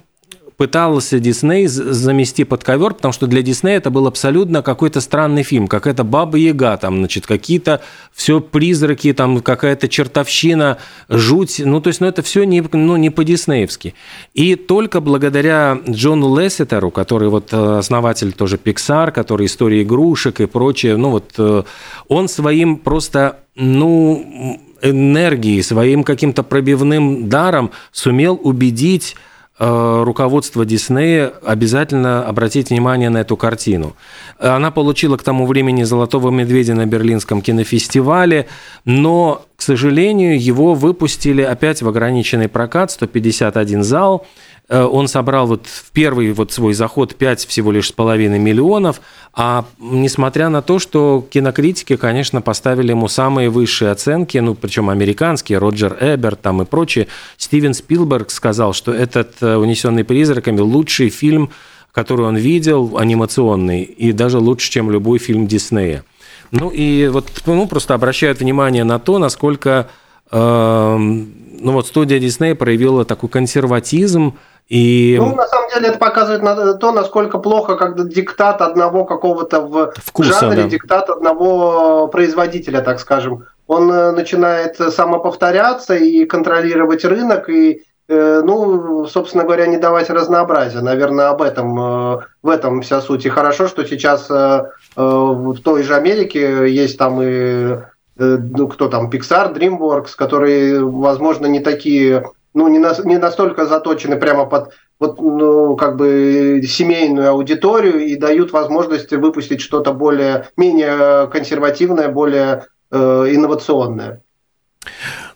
пытался 0.59 1.21
Дисней 1.21 1.67
замести 1.67 2.43
под 2.43 2.65
ковер, 2.65 2.93
потому 2.93 3.13
что 3.13 3.27
для 3.27 3.41
Диснея 3.41 3.77
это 3.77 3.89
был 3.91 4.07
абсолютно 4.07 4.61
какой-то 4.61 4.99
странный 4.99 5.43
фильм, 5.43 5.69
какая-то 5.69 6.03
Баба 6.03 6.37
Яга, 6.37 6.75
там, 6.75 6.97
значит, 6.97 7.25
какие-то 7.25 7.79
все 8.11 8.41
призраки, 8.41 9.13
там, 9.13 9.39
какая-то 9.39 9.87
чертовщина, 9.87 10.77
жуть, 11.07 11.61
ну, 11.63 11.79
то 11.79 11.87
есть, 11.87 12.01
ну, 12.01 12.07
это 12.07 12.23
все 12.23 12.43
не, 12.43 12.61
ну, 12.73 12.97
не 12.97 13.09
по-диснеевски. 13.09 13.93
И 14.33 14.55
только 14.55 14.99
благодаря 14.99 15.79
Джону 15.89 16.37
Лесситеру, 16.37 16.91
который 16.91 17.29
вот 17.29 17.53
э, 17.53 17.77
основатель 17.77 18.33
тоже 18.33 18.57
Pixar, 18.57 19.13
который 19.13 19.45
история 19.45 19.81
игрушек 19.83 20.41
и 20.41 20.45
прочее, 20.45 20.97
ну, 20.97 21.11
вот 21.11 21.35
э, 21.37 21.63
он 22.09 22.27
своим 22.27 22.75
просто, 22.75 23.39
ну, 23.55 24.59
энергией, 24.81 25.61
своим 25.61 26.03
каким-то 26.03 26.43
пробивным 26.43 27.29
даром 27.29 27.71
сумел 27.93 28.37
убедить 28.43 29.15
руководство 29.59 30.65
Диснея 30.65 31.33
обязательно 31.43 32.23
обратить 32.25 32.69
внимание 32.69 33.09
на 33.09 33.19
эту 33.19 33.35
картину. 33.35 33.95
Она 34.39 34.71
получила 34.71 35.17
к 35.17 35.23
тому 35.23 35.45
времени 35.45 35.83
«Золотого 35.83 36.31
медведя» 36.31 36.75
на 36.75 36.85
Берлинском 36.85 37.41
кинофестивале, 37.41 38.47
но, 38.85 39.43
к 39.57 39.61
сожалению, 39.61 40.41
его 40.41 40.75
выпустили 40.75 41.41
опять 41.41 41.81
в 41.81 41.89
ограниченный 41.89 42.47
прокат, 42.47 42.91
151 42.91 43.83
зал– 43.83 44.25
Э, 44.48 44.48
он 44.77 45.07
собрал 45.07 45.47
вот 45.47 45.65
в 45.65 45.91
первый 45.91 46.31
вот 46.31 46.51
свой 46.51 46.73
заход 46.73 47.15
5 47.15 47.45
всего 47.47 47.71
лишь 47.71 47.87
с 47.87 47.91
половиной 47.91 48.37
миллионов, 48.39 49.01
а 49.33 49.65
несмотря 49.79 50.49
на 50.49 50.61
то, 50.61 50.79
что 50.79 51.25
кинокритики, 51.29 51.95
конечно, 51.95 52.41
поставили 52.41 52.91
ему 52.91 53.07
самые 53.07 53.49
высшие 53.49 53.91
оценки, 53.91 54.37
ну, 54.37 54.53
причем 54.53 54.89
американские, 54.89 55.57
Роджер 55.57 55.97
Эберт 55.99 56.41
там 56.41 56.61
и 56.61 56.65
прочие, 56.65 57.07
Стивен 57.37 57.73
Спилберг 57.73 58.31
сказал, 58.31 58.73
что 58.73 58.93
этот 58.93 59.35
э, 59.41 59.55
«Унесенный 59.55 60.03
призраками» 60.03 60.59
лучший 60.59 61.09
фильм, 61.09 61.51
который 61.91 62.25
он 62.25 62.37
видел, 62.37 62.97
анимационный, 62.97 63.83
и 63.83 64.11
даже 64.11 64.39
лучше, 64.39 64.69
чем 64.69 64.91
любой 64.91 65.19
фильм 65.19 65.47
Диснея. 65.47 66.03
Ну 66.51 66.69
и 66.69 67.07
вот 67.07 67.29
ну, 67.45 67.67
просто 67.67 67.93
обращают 67.93 68.39
внимание 68.39 68.83
на 68.83 68.99
то, 68.99 69.19
насколько 69.19 69.89
э, 70.31 70.97
ну 70.97 71.71
вот 71.71 71.87
студия 71.87 72.19
Диснея 72.19 72.55
проявила 72.55 73.05
такой 73.05 73.29
консерватизм, 73.29 74.35
и... 74.69 75.17
Ну, 75.19 75.35
на 75.35 75.47
самом 75.47 75.67
деле, 75.71 75.87
это 75.87 75.97
показывает 75.97 76.79
то, 76.79 76.91
насколько 76.91 77.39
плохо, 77.39 77.75
когда 77.75 78.03
диктат 78.03 78.61
одного 78.61 79.03
какого-то 79.03 79.61
в 79.61 79.93
Вкуса, 79.97 80.41
жанре, 80.41 80.63
да. 80.63 80.69
диктат 80.69 81.09
одного 81.09 82.07
производителя, 82.07 82.81
так 82.81 82.99
скажем. 82.99 83.45
Он 83.65 83.91
э, 83.91 84.11
начинает 84.11 84.75
самоповторяться 84.77 85.95
и 85.95 86.23
контролировать 86.25 87.03
рынок, 87.03 87.49
и, 87.49 87.81
э, 88.07 88.41
ну, 88.45 89.07
собственно 89.07 89.43
говоря, 89.43 89.65
не 89.65 89.77
давать 89.77 90.11
разнообразия. 90.11 90.81
Наверное, 90.81 91.29
об 91.29 91.41
этом, 91.41 91.79
э, 91.79 92.19
в 92.43 92.49
этом 92.49 92.81
вся 92.81 93.01
суть. 93.01 93.25
И 93.25 93.29
хорошо, 93.29 93.67
что 93.67 93.83
сейчас 93.85 94.29
в 94.29 95.55
той 95.63 95.83
же 95.83 95.95
Америке 95.95 96.71
есть 96.71 96.97
там 96.97 97.19
и 97.23 97.77
ну, 98.17 98.67
кто 98.67 98.89
там, 98.89 99.09
Pixar, 99.09 99.55
DreamWorks, 99.55 100.09
которые, 100.17 100.83
возможно, 100.83 101.45
не 101.45 101.61
такие 101.61 102.25
ну, 102.53 102.67
не, 102.67 102.79
на, 102.79 102.95
не 103.03 103.17
настолько 103.17 103.65
заточены 103.65 104.17
прямо 104.17 104.45
под 104.45 104.73
вот, 104.99 105.19
ну, 105.19 105.75
как 105.77 105.95
бы 105.95 106.61
семейную 106.67 107.29
аудиторию 107.29 108.05
и 108.05 108.15
дают 108.15 108.51
возможность 108.51 109.11
выпустить 109.11 109.61
что-то 109.61 109.93
более, 109.93 110.49
менее 110.57 111.27
консервативное, 111.27 112.09
более 112.09 112.65
э, 112.91 112.97
инновационное. 112.97 114.21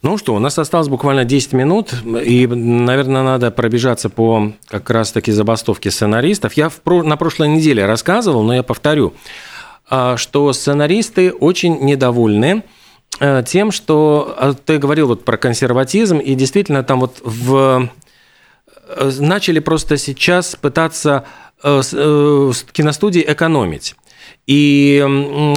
Ну 0.01 0.17
что, 0.17 0.35
у 0.35 0.39
нас 0.39 0.59
осталось 0.59 0.89
буквально 0.89 1.23
10 1.23 1.53
минут, 1.53 1.93
и, 2.03 2.45
наверное, 2.45 3.23
надо 3.23 3.51
пробежаться 3.51 4.09
по 4.09 4.51
как 4.67 4.89
раз-таки 4.89 5.31
забастовке 5.31 5.91
сценаристов. 5.91 6.53
Я 6.53 6.69
в, 6.69 6.81
на 6.85 7.15
прошлой 7.15 7.47
неделе 7.47 7.85
рассказывал, 7.85 8.43
но 8.43 8.53
я 8.53 8.63
повторю, 8.63 9.13
а, 9.89 10.17
что 10.17 10.51
сценаристы 10.51 11.31
очень 11.31 11.79
недовольны 11.79 12.63
тем, 13.45 13.71
что 13.71 14.55
ты 14.65 14.77
говорил 14.79 15.07
вот 15.07 15.23
про 15.23 15.37
консерватизм, 15.37 16.17
и 16.17 16.33
действительно 16.35 16.83
там 16.83 16.99
вот 16.99 17.21
в 17.23 17.89
начали 19.19 19.59
просто 19.59 19.97
сейчас 19.97 20.55
пытаться 20.55 21.25
киностудии 21.61 23.23
экономить. 23.25 23.95
И 24.45 25.01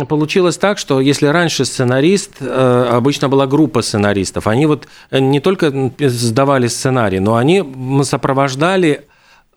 получилось 0.08 0.58
так, 0.58 0.78
что 0.78 1.00
если 1.00 1.26
раньше 1.26 1.64
сценарист, 1.64 2.36
э, 2.40 2.88
обычно 2.92 3.28
была 3.28 3.48
группа 3.48 3.82
сценаристов, 3.82 4.46
они 4.46 4.66
вот 4.66 4.86
э, 5.10 5.18
не 5.18 5.40
только 5.40 5.92
сдавали 5.98 6.68
сценарий, 6.68 7.18
но 7.18 7.34
они 7.34 7.64
сопровождали 8.04 9.06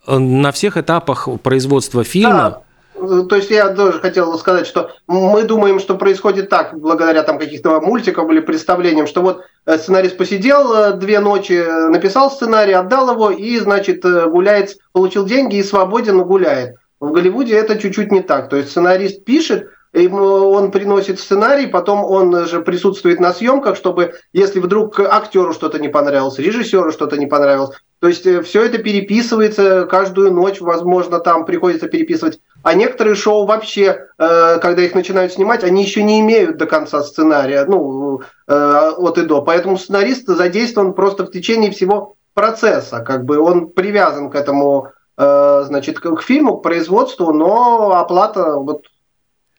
э, 0.07 0.17
на 0.17 0.51
всех 0.51 0.77
этапах 0.77 1.27
производства 1.43 2.03
фильма. 2.03 2.33
Да. 2.33 2.61
То 2.99 3.35
есть 3.35 3.49
я 3.49 3.69
тоже 3.69 3.99
хотел 3.99 4.37
сказать, 4.37 4.67
что 4.67 4.91
мы 5.07 5.43
думаем, 5.43 5.79
что 5.79 5.95
происходит 5.95 6.49
так, 6.49 6.77
благодаря 6.77 7.23
там 7.23 7.39
каких-то 7.39 7.79
мультикам 7.81 8.31
или 8.31 8.39
представлениям, 8.39 9.07
что 9.07 9.21
вот 9.21 9.43
сценарист 9.65 10.17
посидел 10.17 10.97
две 10.97 11.19
ночи, 11.19 11.63
написал 11.89 12.29
сценарий, 12.29 12.73
отдал 12.73 13.11
его 13.13 13.31
и, 13.31 13.57
значит, 13.59 14.03
гуляет, 14.03 14.77
получил 14.91 15.25
деньги 15.25 15.57
и 15.57 15.63
свободен 15.63 16.21
гуляет. 16.23 16.75
В 16.99 17.11
Голливуде 17.11 17.55
это 17.55 17.77
чуть-чуть 17.77 18.11
не 18.11 18.21
так. 18.21 18.49
То 18.49 18.57
есть 18.57 18.71
сценарист 18.71 19.23
пишет, 19.23 19.69
он 19.93 20.71
приносит 20.71 21.19
сценарий, 21.19 21.67
потом 21.67 22.03
он 22.03 22.45
же 22.45 22.61
присутствует 22.61 23.19
на 23.19 23.33
съемках, 23.33 23.75
чтобы, 23.75 24.15
если 24.33 24.59
вдруг 24.59 24.99
актеру 24.99 25.53
что-то 25.53 25.79
не 25.79 25.89
понравилось, 25.89 26.37
режиссеру 26.37 26.91
что-то 26.91 27.17
не 27.17 27.25
понравилось, 27.25 27.71
то 27.99 28.07
есть 28.07 28.25
э, 28.25 28.41
все 28.43 28.63
это 28.63 28.77
переписывается 28.77 29.85
каждую 29.85 30.31
ночь, 30.31 30.61
возможно, 30.61 31.19
там 31.19 31.45
приходится 31.45 31.87
переписывать. 31.87 32.39
А 32.63 32.73
некоторые 32.73 33.15
шоу 33.15 33.45
вообще, 33.45 34.07
э, 34.17 34.59
когда 34.59 34.81
их 34.83 34.93
начинают 34.93 35.33
снимать, 35.33 35.63
они 35.63 35.83
еще 35.83 36.03
не 36.03 36.19
имеют 36.19 36.57
до 36.57 36.65
конца 36.65 37.01
сценария, 37.03 37.65
ну, 37.65 38.21
э, 38.47 38.91
от 38.97 39.17
и 39.17 39.23
до. 39.23 39.41
Поэтому 39.41 39.77
сценарист 39.77 40.27
задействован 40.27 40.93
просто 40.93 41.25
в 41.25 41.31
течение 41.31 41.71
всего 41.71 42.15
процесса, 42.33 42.99
как 42.99 43.25
бы 43.25 43.39
он 43.39 43.69
привязан 43.69 44.29
к 44.29 44.35
этому 44.35 44.91
Э, 45.21 45.63
значит, 45.65 45.99
к 45.99 46.21
фильму, 46.21 46.57
к 46.57 46.63
производству, 46.63 47.33
но 47.33 47.91
оплата 47.99 48.55
вот 48.55 48.85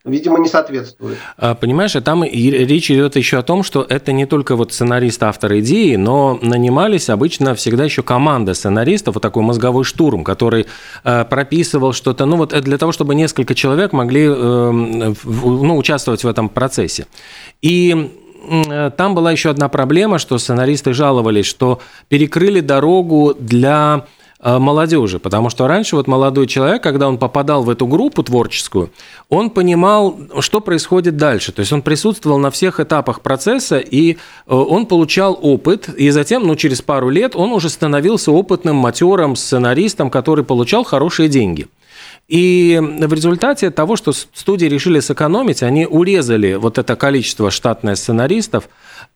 видимо, 0.05 0.39
не 0.39 0.49
соответствует. 0.49 1.19
А, 1.37 1.55
понимаешь, 1.55 1.95
а 1.95 2.01
там 2.01 2.25
речь 2.25 2.91
идет 2.91 3.17
еще 3.17 3.39
о 3.39 3.43
том, 3.43 3.63
что 3.63 3.85
это 3.89 4.13
не 4.13 4.27
только 4.27 4.57
вот 4.57 4.73
сценарист, 4.73 5.23
автор 5.23 5.59
идеи, 5.59 5.97
но 5.97 6.39
нанимались 6.41 7.11
обычно 7.11 7.55
всегда 7.55 7.85
еще 7.85 8.03
команда 8.03 8.55
сценаристов, 8.55 9.15
вот 9.15 9.23
такой 9.23 9.43
мозговой 9.43 9.85
штурм, 9.85 10.25
который 10.25 10.67
э, 11.05 11.25
прописывал 11.25 11.93
что-то, 11.93 12.25
ну 12.25 12.37
вот 12.37 12.59
для 12.61 12.79
того, 12.79 12.93
чтобы 12.93 13.15
несколько 13.15 13.55
человек 13.55 13.93
могли 13.93 14.25
э, 14.27 14.71
ну, 14.73 15.77
участвовать 15.77 16.25
в 16.25 16.29
этом 16.29 16.49
процессе. 16.49 17.07
И 17.61 18.11
там 18.97 19.15
была 19.15 19.33
еще 19.33 19.51
одна 19.51 19.69
проблема, 19.69 20.19
что 20.19 20.39
сценаристы 20.39 20.95
жаловались, 20.95 21.45
что 21.45 21.81
перекрыли 22.09 22.61
дорогу 22.61 23.35
для 23.39 24.07
Э, 24.07 24.20
молодежи, 24.43 25.19
потому 25.19 25.51
что 25.51 25.67
раньше 25.67 25.97
вот 25.97 26.07
молодой 26.07 26.47
человек, 26.47 26.83
когда 26.83 27.09
он 27.09 27.19
попадал 27.19 27.63
в 27.63 27.71
эту 27.71 27.87
группу 27.87 28.23
творческую, 28.23 28.91
он 29.29 29.51
понимал, 29.51 30.19
что 30.41 30.61
происходит 30.61 31.17
дальше, 31.17 31.53
то 31.53 31.61
есть 31.61 31.73
он 31.73 31.83
присутствовал 31.83 32.39
на 32.39 32.51
всех 32.51 32.81
этапах 32.81 33.21
процесса, 33.21 33.79
и 33.79 34.13
э, 34.13 34.17
он 34.47 34.87
получал 34.87 35.39
опыт, 35.41 35.89
и 35.89 36.11
затем, 36.11 36.47
ну, 36.47 36.57
через 36.57 36.81
пару 36.81 37.11
лет 37.11 37.37
он 37.37 37.53
уже 37.53 37.69
становился 37.69 38.33
опытным 38.33 38.77
матером, 38.77 39.37
сценаристом, 39.37 40.11
который 40.11 40.45
получал 40.45 40.85
хорошие 40.85 41.29
деньги. 41.29 41.67
И 42.31 42.79
в 42.81 43.13
результате 43.13 43.71
того, 43.71 43.97
что 43.97 44.13
студии 44.13 44.67
решили 44.67 45.01
сэкономить, 45.01 45.65
они 45.65 45.85
урезали 45.85 46.55
вот 46.55 46.79
это 46.79 46.95
количество 46.95 47.51
штатных 47.51 47.99
сценаристов, 47.99 48.69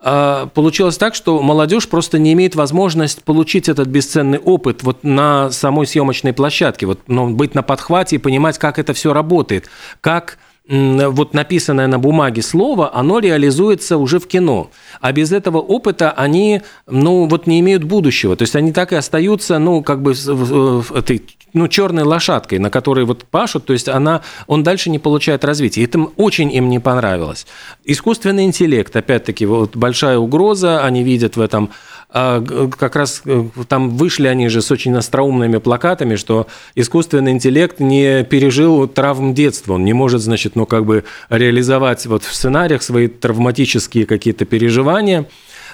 получилось 0.05 0.99
так, 0.99 1.15
что 1.15 1.41
молодежь 1.41 1.89
просто 1.89 2.19
не 2.19 2.35
имеет 2.35 2.55
возможность 2.55 3.25
получить 3.25 3.71
этот 3.71 3.89
бесценный 3.89 4.39
опыт 4.39 4.83
вот 4.83 5.03
на 5.03 5.51
самой 5.51 5.87
съемочной 5.87 6.35
площадке, 6.35 6.87
вот, 6.87 7.01
ну, 7.07 7.31
быть 7.31 7.55
на 7.55 7.63
подхвате 7.63 8.17
и 8.17 8.19
понимать, 8.19 8.59
как 8.59 8.79
это 8.79 8.93
все 8.93 9.15
работает, 9.15 9.71
как 10.03 10.39
вот 10.67 11.35
написанное 11.35 11.87
на 11.87 11.99
бумаге 11.99 12.41
слово, 12.41 12.95
оно 12.95 13.19
реализуется 13.19 13.99
уже 13.99 14.19
в 14.19 14.27
кино. 14.27 14.71
А 15.01 15.13
без 15.13 15.31
этого 15.31 15.59
опыта 15.59 16.11
они, 16.11 16.63
ну, 16.87 17.27
вот 17.27 17.47
не 17.47 17.61
имеют 17.61 17.85
будущего. 17.85 18.35
То 18.35 18.43
есть 18.43 18.57
они 18.57 18.73
так 18.73 18.93
и 18.93 18.97
остаются, 18.97 19.59
ну, 19.59 19.83
как 19.83 20.01
бы 20.01 20.13
этой, 20.13 21.23
ну, 21.53 21.69
черной 21.69 22.05
лошадкой, 22.05 22.59
на 22.61 22.71
которой 22.71 23.05
вот 23.05 23.25
пашут, 23.25 23.67
то 23.67 23.75
есть 23.75 23.89
она, 23.91 24.23
он 24.47 24.63
дальше 24.63 24.89
не 24.89 24.99
получает 24.99 25.45
развития. 25.45 25.83
И 25.83 25.85
это 25.85 25.99
очень 26.17 26.51
им 26.51 26.71
не 26.71 26.79
понравилось. 26.79 27.47
Искусственный 27.85 28.45
интеллект, 28.45 28.97
опять-таки, 28.97 29.45
вот 29.45 29.77
большая 29.77 30.17
угроза, 30.17 30.83
они 30.83 31.03
видят 31.03 31.37
в 31.37 31.43
этом 31.43 31.71
как 32.13 32.97
раз 32.97 33.23
э, 33.25 33.45
там 33.69 33.91
вышли 33.91 34.29
они 34.29 34.49
же 34.49 34.63
с 34.63 34.71
очень 34.71 34.95
остроумными 34.97 35.59
плакатами, 35.59 36.17
что 36.17 36.47
искусственный 36.75 37.33
интеллект 37.33 37.81
не 37.81 38.25
пережил 38.25 38.87
травм 38.87 39.35
детства, 39.35 39.75
он 39.75 39.85
не 39.85 39.93
может, 39.93 40.21
значит, 40.21 40.55
ну, 40.57 40.67
как 40.67 40.85
бы 40.85 41.05
реализовать 41.29 42.07
вот 42.07 42.23
в 42.25 42.35
сценариях 42.35 42.83
свои 42.83 43.09
травматические 43.09 44.07
какие-то 44.07 44.45
переживания. 44.45 45.27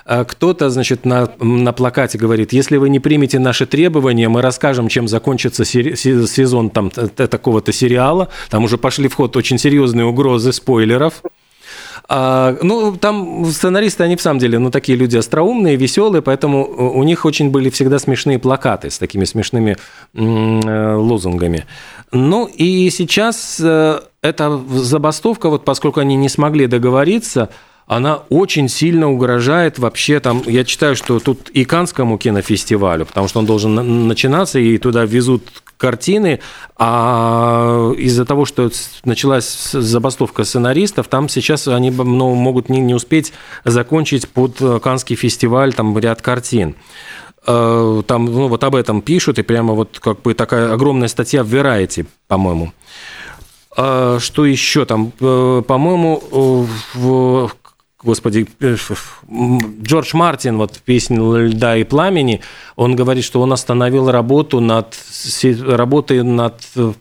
А 0.06 0.24
кто-то, 0.24 0.70
значит, 0.70 1.04
на, 1.04 1.30
на 1.40 1.72
плакате 1.72 2.18
говорит, 2.18 2.52
если 2.52 2.78
вы 2.78 2.88
не 2.88 3.00
примете 3.00 3.38
наши 3.38 3.66
требования, 3.66 4.28
мы 4.28 4.42
расскажем, 4.42 4.88
чем 4.88 5.08
закончится 5.08 5.64
сезон 5.64 6.70
там, 6.70 6.90
такого-то 6.90 7.72
сериала. 7.72 8.28
Там 8.48 8.64
уже 8.64 8.78
пошли 8.78 9.08
в 9.08 9.14
ход 9.14 9.36
очень 9.36 9.58
серьезные 9.58 10.06
угрозы 10.06 10.52
спойлеров. 10.52 11.22
А, 12.08 12.56
ну, 12.62 12.96
там 12.96 13.44
сценаристы, 13.46 14.04
они 14.04 14.16
в 14.16 14.22
самом 14.22 14.38
деле, 14.38 14.58
ну, 14.58 14.70
такие 14.70 14.96
люди 14.96 15.16
остроумные, 15.16 15.76
веселые, 15.76 16.22
поэтому 16.22 16.64
у 16.66 17.02
них 17.04 17.24
очень 17.24 17.50
были 17.50 17.70
всегда 17.70 17.98
смешные 17.98 18.38
плакаты 18.38 18.90
с 18.90 18.98
такими 18.98 19.24
смешными 19.24 19.76
э, 20.14 20.94
лозунгами. 20.94 21.66
Ну, 22.12 22.46
и 22.46 22.90
сейчас 22.90 23.60
э, 23.62 24.00
эта 24.22 24.60
забастовка, 24.70 25.48
вот 25.48 25.64
поскольку 25.64 26.00
они 26.00 26.16
не 26.16 26.28
смогли 26.28 26.66
договориться, 26.66 27.50
она 27.90 28.22
очень 28.28 28.68
сильно 28.68 29.10
угрожает 29.10 29.80
вообще 29.80 30.20
там, 30.20 30.44
я 30.46 30.64
читаю, 30.64 30.94
что 30.94 31.18
тут 31.18 31.48
и 31.48 31.64
Канскому 31.64 32.18
кинофестивалю, 32.18 33.04
потому 33.04 33.26
что 33.26 33.40
он 33.40 33.46
должен 33.46 34.06
начинаться, 34.06 34.60
и 34.60 34.78
туда 34.78 35.04
везут 35.04 35.42
картины, 35.76 36.38
а 36.76 37.90
из-за 37.98 38.24
того, 38.24 38.44
что 38.44 38.70
началась 39.04 39.72
забастовка 39.72 40.44
сценаристов, 40.44 41.08
там 41.08 41.28
сейчас 41.28 41.66
они 41.66 41.90
ну, 41.90 42.32
могут 42.36 42.68
не, 42.68 42.78
не 42.78 42.94
успеть 42.94 43.32
закончить 43.64 44.28
под 44.28 44.58
Канский 44.80 45.16
фестиваль 45.16 45.74
там 45.74 45.98
ряд 45.98 46.22
картин 46.22 46.76
э, 47.44 48.02
там 48.06 48.24
ну, 48.26 48.46
вот 48.46 48.62
об 48.62 48.76
этом 48.76 49.02
пишут, 49.02 49.40
и 49.40 49.42
прямо 49.42 49.74
вот 49.74 49.98
как 49.98 50.22
бы 50.22 50.34
такая 50.34 50.72
огромная 50.72 51.08
статья 51.08 51.42
в 51.42 51.52
Variety, 51.52 52.06
по-моему. 52.28 52.72
А 53.76 54.18
что 54.20 54.46
еще 54.46 54.84
там? 54.84 55.10
Э, 55.20 55.62
по-моему, 55.66 56.68
в 56.94 57.50
господи, 58.02 58.46
э, 58.60 58.76
Джордж 59.82 60.10
Мартин, 60.14 60.58
вот 60.58 60.78
песня 60.78 61.20
«Льда 61.20 61.76
и 61.76 61.84
пламени», 61.84 62.40
он 62.76 62.96
говорит, 62.96 63.24
что 63.24 63.40
он 63.40 63.52
остановил 63.52 64.10
работу 64.10 64.60
над, 64.60 64.94
работой 65.66 66.22
над 66.22 66.54
э, 66.76 66.92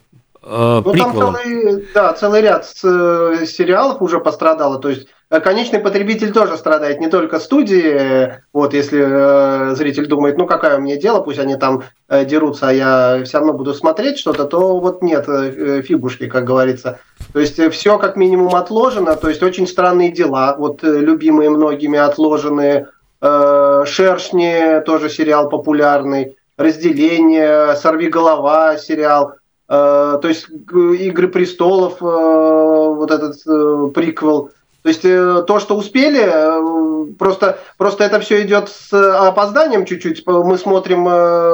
ну, 0.42 0.82
приквелом. 0.82 1.34
Там 1.34 1.44
целый, 1.44 1.88
да, 1.94 2.12
целый 2.12 2.40
ряд 2.42 2.66
э, 2.82 3.44
сериалов 3.46 4.02
уже 4.02 4.20
пострадало, 4.20 4.78
то 4.78 4.88
есть 4.88 5.08
Э, 5.30 5.38
конечный 5.40 5.78
потребитель 5.78 6.32
тоже 6.32 6.56
страдает, 6.56 7.00
не 7.00 7.08
только 7.08 7.38
студии. 7.38 8.42
Вот 8.52 8.74
если 8.74 9.00
э, 9.00 9.74
зритель 9.76 10.06
думает, 10.06 10.36
ну 10.36 10.46
какое 10.46 10.76
мне 10.78 10.96
дело, 10.98 11.20
пусть 11.20 11.38
они 11.38 11.56
там 11.56 11.84
э, 12.08 12.24
дерутся, 12.24 12.68
а 12.68 12.72
я 12.72 13.24
все 13.24 13.38
равно 13.38 13.52
буду 13.52 13.72
смотреть 13.72 14.18
что-то, 14.18 14.44
то 14.44 14.80
вот 14.80 15.02
нет 15.02 15.28
э, 15.28 15.82
фигушки, 15.82 16.26
как 16.26 16.44
говорится. 16.44 16.98
То 17.32 17.40
есть 17.40 17.58
э, 17.58 17.70
все 17.70 17.98
как 17.98 18.16
минимум 18.16 18.54
отложено, 18.54 19.16
то 19.16 19.28
есть 19.28 19.42
очень 19.42 19.66
странные 19.66 20.10
дела, 20.10 20.56
вот 20.58 20.82
э, 20.82 20.98
любимые 20.98 21.50
многими 21.50 21.98
отложенные. 21.98 22.88
Э, 23.20 23.84
Шершни 23.86 24.82
тоже 24.84 25.08
сериал 25.08 25.48
популярный, 25.48 26.36
разделение, 26.56 27.76
сорви 27.76 28.08
голова 28.08 28.76
сериал. 28.76 29.34
То 29.68 30.20
есть 30.24 30.48
Игры 30.48 31.28
престолов, 31.28 32.00
вот 32.00 33.10
этот 33.12 33.94
приквел 33.94 34.50
то 34.82 34.88
есть 34.88 35.02
то, 35.02 35.60
что 35.60 35.76
успели, 35.76 37.14
просто, 37.14 37.60
просто 37.78 38.02
это 38.02 38.18
все 38.18 38.42
идет 38.42 38.68
с 38.68 38.92
опозданием 38.92 39.84
чуть-чуть. 39.84 40.26
Мы 40.26 40.58
смотрим 40.58 41.04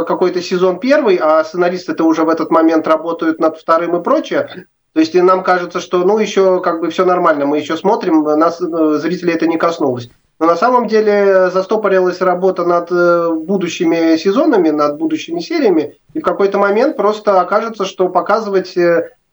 какой-то 0.06 0.40
сезон 0.40 0.78
первый, 0.80 1.16
а 1.16 1.44
сценаристы-то 1.44 2.04
уже 2.04 2.24
в 2.24 2.30
этот 2.30 2.50
момент 2.50 2.86
работают 2.88 3.38
над 3.38 3.58
вторым 3.58 3.96
и 3.96 4.02
прочее. 4.02 4.66
То 4.96 5.00
есть 5.00 5.12
нам 5.12 5.42
кажется, 5.42 5.80
что 5.80 6.04
ну 6.06 6.16
еще 6.16 6.62
как 6.62 6.80
бы 6.80 6.88
все 6.88 7.04
нормально, 7.04 7.44
мы 7.44 7.58
еще 7.58 7.76
смотрим, 7.76 8.22
нас 8.22 8.58
зрители 8.58 9.34
это 9.34 9.46
не 9.46 9.58
коснулось. 9.58 10.08
Но 10.40 10.46
на 10.46 10.56
самом 10.56 10.88
деле 10.88 11.50
застопорилась 11.50 12.22
работа 12.22 12.64
над 12.64 12.88
будущими 13.44 14.16
сезонами, 14.16 14.70
над 14.70 14.96
будущими 14.96 15.40
сериями, 15.40 15.98
и 16.14 16.20
в 16.20 16.22
какой-то 16.22 16.56
момент 16.56 16.96
просто 16.96 17.42
окажется, 17.42 17.84
что 17.84 18.08
показывать 18.08 18.74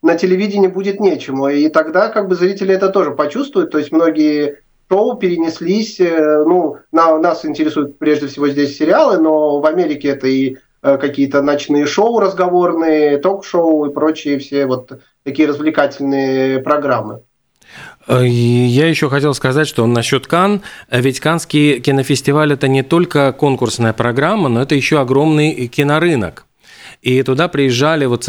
на 0.01 0.17
телевидении 0.17 0.67
будет 0.67 0.99
нечему. 0.99 1.47
И 1.47 1.69
тогда 1.69 2.09
как 2.09 2.27
бы 2.27 2.35
зрители 2.35 2.75
это 2.75 2.89
тоже 2.89 3.11
почувствуют. 3.11 3.71
То 3.71 3.77
есть 3.77 3.93
многие 3.93 4.63
шоу 4.91 5.15
перенеслись, 5.15 5.97
ну, 5.97 6.79
на, 6.91 7.17
нас 7.19 7.45
интересуют 7.45 7.97
прежде 7.99 8.27
всего 8.27 8.49
здесь 8.49 8.77
сериалы, 8.77 9.17
но 9.17 9.61
в 9.61 9.65
Америке 9.65 10.09
это 10.09 10.27
и 10.27 10.57
какие-то 10.81 11.41
ночные 11.41 11.85
шоу 11.85 12.19
разговорные, 12.19 13.17
ток-шоу 13.17 13.85
и 13.85 13.93
прочие 13.93 14.39
все 14.39 14.65
вот 14.65 14.99
такие 15.23 15.47
развлекательные 15.47 16.59
программы. 16.59 17.21
Я 18.07 18.87
еще 18.87 19.09
хотел 19.09 19.33
сказать, 19.33 19.67
что 19.67 19.85
насчет 19.87 20.27
Кан, 20.27 20.61
ведь 20.91 21.19
Канский 21.19 21.79
кинофестиваль 21.79 22.53
это 22.53 22.67
не 22.67 22.83
только 22.83 23.31
конкурсная 23.31 23.93
программа, 23.93 24.49
но 24.49 24.61
это 24.61 24.75
еще 24.75 24.99
огромный 24.99 25.67
кинорынок. 25.67 26.45
И 27.03 27.21
туда 27.21 27.49
приезжали, 27.49 28.05
вот, 28.05 28.25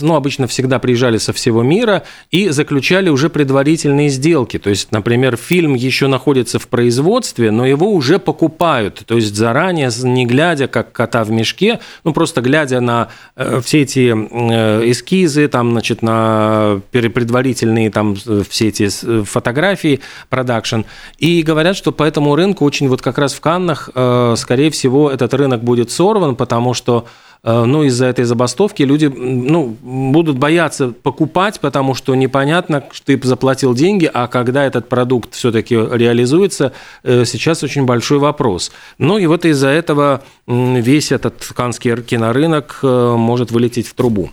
ну, 0.00 0.14
обычно 0.14 0.46
всегда 0.46 0.78
приезжали 0.78 1.18
со 1.18 1.32
всего 1.32 1.64
мира 1.64 2.04
и 2.30 2.50
заключали 2.50 3.08
уже 3.08 3.28
предварительные 3.28 4.08
сделки. 4.08 4.56
То 4.60 4.70
есть, 4.70 4.92
например, 4.92 5.36
фильм 5.36 5.74
еще 5.74 6.06
находится 6.06 6.60
в 6.60 6.68
производстве, 6.68 7.50
но 7.50 7.66
его 7.66 7.92
уже 7.92 8.20
покупают. 8.20 9.02
То 9.04 9.16
есть, 9.16 9.34
заранее, 9.34 9.90
не 10.04 10.26
глядя, 10.26 10.68
как 10.68 10.92
кота 10.92 11.24
в 11.24 11.32
мешке, 11.32 11.80
ну, 12.04 12.12
просто 12.12 12.40
глядя 12.40 12.80
на 12.80 13.08
э, 13.34 13.60
все 13.64 13.82
эти 13.82 14.14
э, 14.14 14.90
эскизы, 14.92 15.48
там, 15.48 15.72
значит, 15.72 16.00
на 16.00 16.80
предварительные 16.92 17.90
там 17.90 18.14
все 18.14 18.68
эти 18.68 18.88
фотографии, 19.24 19.98
продакшн. 20.28 20.82
И 21.18 21.42
говорят, 21.42 21.76
что 21.76 21.90
по 21.90 22.04
этому 22.04 22.36
рынку 22.36 22.64
очень 22.64 22.86
вот 22.88 23.02
как 23.02 23.18
раз 23.18 23.34
в 23.34 23.40
Каннах, 23.40 23.90
э, 23.92 24.34
скорее 24.38 24.70
всего, 24.70 25.10
этот 25.10 25.34
рынок 25.34 25.64
будет 25.64 25.90
сорван, 25.90 26.36
потому 26.36 26.74
что 26.74 27.06
Э, 27.06 27.23
ну, 27.44 27.82
из-за 27.82 28.06
этой 28.06 28.24
забастовки 28.24 28.82
люди 28.82 29.06
ну, 29.06 29.76
будут 29.82 30.38
бояться 30.38 30.88
покупать, 31.02 31.60
потому 31.60 31.94
что 31.94 32.14
непонятно, 32.14 32.84
что 32.90 33.06
ты 33.06 33.20
заплатил 33.22 33.74
деньги, 33.74 34.10
а 34.12 34.28
когда 34.28 34.64
этот 34.64 34.88
продукт 34.88 35.34
все-таки 35.34 35.74
реализуется, 35.74 36.72
э, 37.02 37.24
сейчас 37.26 37.62
очень 37.62 37.84
большой 37.84 38.18
вопрос. 38.18 38.72
Ну 38.98 39.18
и 39.18 39.26
вот 39.26 39.44
из-за 39.44 39.68
этого 39.68 40.22
весь 40.46 41.12
этот 41.12 41.44
канский 41.54 42.00
кинорынок 42.02 42.78
э, 42.82 43.14
может 43.16 43.50
вылететь 43.50 43.88
в 43.88 43.94
трубу. 43.94 44.30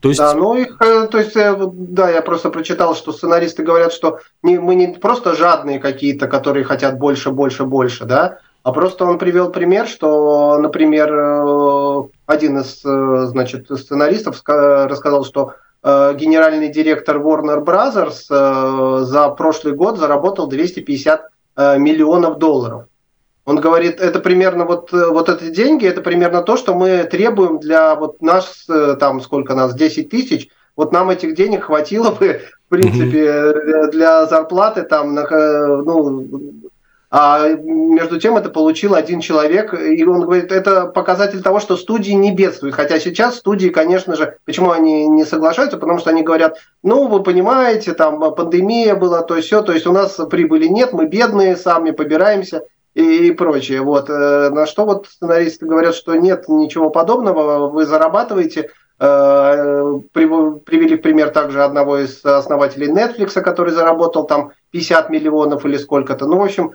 То 0.00 0.08
есть... 0.08 0.18
Да, 0.18 0.34
ну 0.34 0.56
их, 0.56 0.78
то 0.78 1.18
есть, 1.18 1.34
да, 1.34 2.10
я 2.10 2.22
просто 2.22 2.48
прочитал, 2.48 2.96
что 2.96 3.12
сценаристы 3.12 3.62
говорят, 3.62 3.92
что 3.92 4.20
не, 4.42 4.58
мы 4.58 4.74
не 4.74 4.88
просто 4.88 5.36
жадные 5.36 5.78
какие-то, 5.78 6.26
которые 6.26 6.64
хотят 6.64 6.98
больше, 6.98 7.30
больше, 7.30 7.64
больше, 7.64 8.06
да, 8.06 8.38
а 8.62 8.72
просто 8.72 9.04
он 9.06 9.18
привел 9.18 9.50
пример, 9.50 9.86
что, 9.86 10.58
например, 10.58 11.12
э, 11.12 12.02
один 12.26 12.58
из 12.58 12.84
э, 12.84 13.26
значит, 13.26 13.70
сценаристов 13.70 14.42
рассказал, 14.44 15.24
что 15.24 15.54
э, 15.82 16.14
генеральный 16.14 16.68
директор 16.68 17.16
Warner 17.16 17.64
Brothers 17.64 19.04
за 19.04 19.28
прошлый 19.30 19.74
год 19.74 19.98
заработал 19.98 20.46
250 20.46 21.28
миллионов 21.56 22.38
долларов. 22.38 22.84
Он 23.44 23.56
говорит, 23.60 24.00
это 24.00 24.20
примерно 24.20 24.64
вот, 24.64 24.92
вот 24.92 25.28
эти 25.28 25.50
деньги, 25.50 25.86
это 25.86 26.00
примерно 26.00 26.42
то, 26.42 26.56
что 26.56 26.74
мы 26.74 27.04
требуем 27.04 27.58
для 27.58 27.96
вот 27.96 28.22
нас, 28.22 28.66
там 29.00 29.20
сколько 29.20 29.54
нас, 29.54 29.74
10 29.74 30.08
тысяч, 30.08 30.48
вот 30.76 30.92
нам 30.92 31.10
этих 31.10 31.34
денег 31.34 31.64
хватило 31.64 32.12
бы, 32.12 32.40
в 32.66 32.68
принципе, 32.68 33.26
mm-hmm. 33.26 33.90
для 33.90 34.26
зарплаты 34.26 34.82
там, 34.82 35.14
ну, 35.14 36.59
а 37.10 37.48
между 37.48 38.20
тем 38.20 38.36
это 38.36 38.50
получил 38.50 38.94
один 38.94 39.20
человек, 39.20 39.74
и 39.74 40.04
он 40.04 40.20
говорит, 40.20 40.52
это 40.52 40.86
показатель 40.86 41.42
того, 41.42 41.58
что 41.58 41.76
студии 41.76 42.12
не 42.12 42.32
бедствуют. 42.32 42.76
Хотя 42.76 43.00
сейчас 43.00 43.36
студии, 43.36 43.68
конечно 43.68 44.14
же, 44.14 44.36
почему 44.44 44.70
они 44.70 45.08
не 45.08 45.24
соглашаются? 45.24 45.76
Потому 45.76 45.98
что 45.98 46.10
они 46.10 46.22
говорят, 46.22 46.58
ну, 46.84 47.08
вы 47.08 47.24
понимаете, 47.24 47.94
там 47.94 48.20
пандемия 48.34 48.94
была, 48.94 49.22
то 49.22 49.40
все, 49.40 49.62
то 49.62 49.72
есть 49.72 49.88
у 49.88 49.92
нас 49.92 50.20
прибыли 50.30 50.68
нет, 50.68 50.92
мы 50.92 51.06
бедные, 51.06 51.56
сами 51.56 51.90
побираемся 51.90 52.62
и, 52.94 53.26
и 53.26 53.30
прочее. 53.32 53.82
Вот. 53.82 54.08
Э, 54.08 54.50
на 54.50 54.66
что 54.66 54.84
вот 54.84 55.08
сценаристы 55.08 55.66
говорят, 55.66 55.96
что 55.96 56.14
нет 56.14 56.48
ничего 56.48 56.90
подобного, 56.90 57.68
вы 57.68 57.86
зарабатываете, 57.86 58.70
э, 59.00 60.00
привели 60.12 60.96
в 60.96 61.02
пример 61.02 61.30
также 61.30 61.64
одного 61.64 61.98
из 61.98 62.24
основателей 62.24 62.86
Netflix, 62.86 63.40
который 63.40 63.72
заработал 63.72 64.26
там 64.26 64.52
50 64.70 65.10
миллионов 65.10 65.66
или 65.66 65.76
сколько-то. 65.76 66.26
Ну, 66.26 66.38
в 66.38 66.44
общем, 66.44 66.72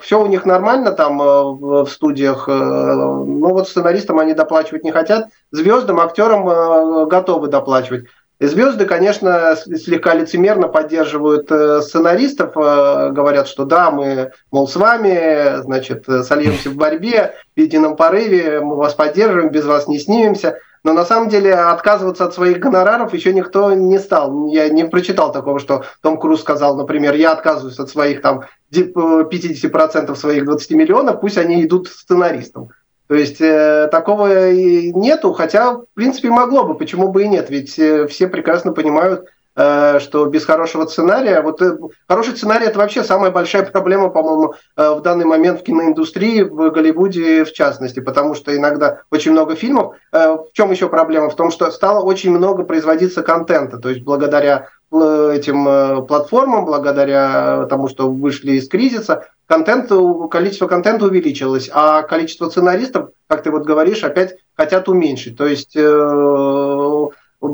все 0.00 0.22
у 0.22 0.26
них 0.26 0.44
нормально 0.44 0.92
там 0.92 1.20
э, 1.22 1.24
в 1.24 1.86
студиях, 1.86 2.48
э, 2.48 2.52
но 2.52 3.48
вот 3.48 3.68
сценаристам 3.68 4.18
они 4.18 4.34
доплачивать 4.34 4.84
не 4.84 4.92
хотят, 4.92 5.28
звездам, 5.52 6.00
актерам 6.00 7.08
готовы 7.08 7.48
доплачивать. 7.48 8.04
И 8.40 8.46
звезды, 8.46 8.84
конечно, 8.84 9.56
слегка 9.56 10.12
лицемерно 10.12 10.68
поддерживают 10.68 11.46
сценаристов, 11.84 12.52
говорят, 12.54 13.46
что 13.46 13.64
да, 13.64 13.92
мы, 13.92 14.32
мол, 14.50 14.66
с 14.66 14.74
вами, 14.74 15.62
значит, 15.62 16.04
сольемся 16.04 16.68
в 16.68 16.74
борьбе, 16.74 17.36
в 17.56 17.60
едином 17.60 17.94
порыве, 17.94 18.60
мы 18.60 18.74
вас 18.74 18.94
поддерживаем, 18.94 19.50
без 19.50 19.64
вас 19.64 19.86
не 19.86 20.00
снимемся. 20.00 20.58
Но 20.84 20.92
на 20.92 21.06
самом 21.06 21.30
деле 21.30 21.54
отказываться 21.54 22.26
от 22.26 22.34
своих 22.34 22.58
гонораров 22.58 23.14
еще 23.14 23.32
никто 23.32 23.72
не 23.72 23.98
стал. 23.98 24.48
Я 24.48 24.68
не 24.68 24.84
прочитал 24.84 25.32
такого, 25.32 25.58
что 25.58 25.84
Том 26.02 26.18
Круз 26.18 26.42
сказал, 26.42 26.76
например, 26.76 27.14
я 27.14 27.32
отказываюсь 27.32 27.78
от 27.78 27.88
своих 27.88 28.20
там 28.20 28.42
50% 28.70 30.14
своих 30.14 30.44
20 30.44 30.70
миллионов, 30.72 31.20
пусть 31.20 31.38
они 31.38 31.64
идут 31.64 31.88
сценаристам. 31.88 32.68
То 33.06 33.14
есть 33.14 33.40
э, 33.40 33.88
такого 33.90 34.50
и 34.50 34.92
нету, 34.92 35.32
хотя, 35.32 35.74
в 35.74 35.86
принципе, 35.94 36.30
могло 36.30 36.64
бы, 36.64 36.74
почему 36.74 37.08
бы 37.08 37.24
и 37.24 37.28
нет, 37.28 37.50
ведь 37.50 37.78
э, 37.78 38.06
все 38.06 38.28
прекрасно 38.28 38.72
понимают, 38.72 39.26
что 39.56 40.26
без 40.26 40.44
хорошего 40.44 40.84
сценария, 40.86 41.40
вот 41.40 41.62
э, 41.62 41.78
хороший 42.08 42.36
сценарий 42.36 42.66
это 42.66 42.78
вообще 42.78 43.04
самая 43.04 43.30
большая 43.30 43.64
проблема, 43.64 44.10
по-моему, 44.10 44.54
э, 44.76 44.90
в 44.94 45.00
данный 45.00 45.26
момент 45.26 45.60
в 45.60 45.62
киноиндустрии, 45.62 46.42
в 46.42 46.70
Голливуде 46.70 47.44
в 47.44 47.52
частности, 47.52 48.00
потому 48.00 48.34
что 48.34 48.56
иногда 48.56 49.02
очень 49.12 49.30
много 49.30 49.54
фильмов. 49.54 49.94
В 50.10 50.48
чем 50.54 50.72
еще 50.72 50.88
проблема? 50.88 51.30
В 51.30 51.36
том, 51.36 51.52
что 51.52 51.70
стало 51.70 52.02
очень 52.02 52.32
много 52.32 52.64
производиться 52.64 53.22
контента, 53.22 53.78
то 53.78 53.90
есть 53.90 54.02
благодаря 54.02 54.68
этим 54.90 56.06
платформам, 56.06 56.64
благодаря 56.64 57.66
тому, 57.66 57.88
что 57.88 58.08
вышли 58.10 58.52
из 58.52 58.68
кризиса, 58.68 59.26
контент, 59.46 59.90
количество 60.30 60.68
контента 60.68 61.06
увеличилось, 61.06 61.68
а 61.72 62.02
количество 62.02 62.48
сценаристов, 62.48 63.10
как 63.28 63.42
ты 63.42 63.50
вот 63.50 63.64
говоришь, 63.64 64.04
опять 64.04 64.36
хотят 64.56 64.88
уменьшить. 64.88 65.36
То 65.36 65.46
есть 65.46 65.76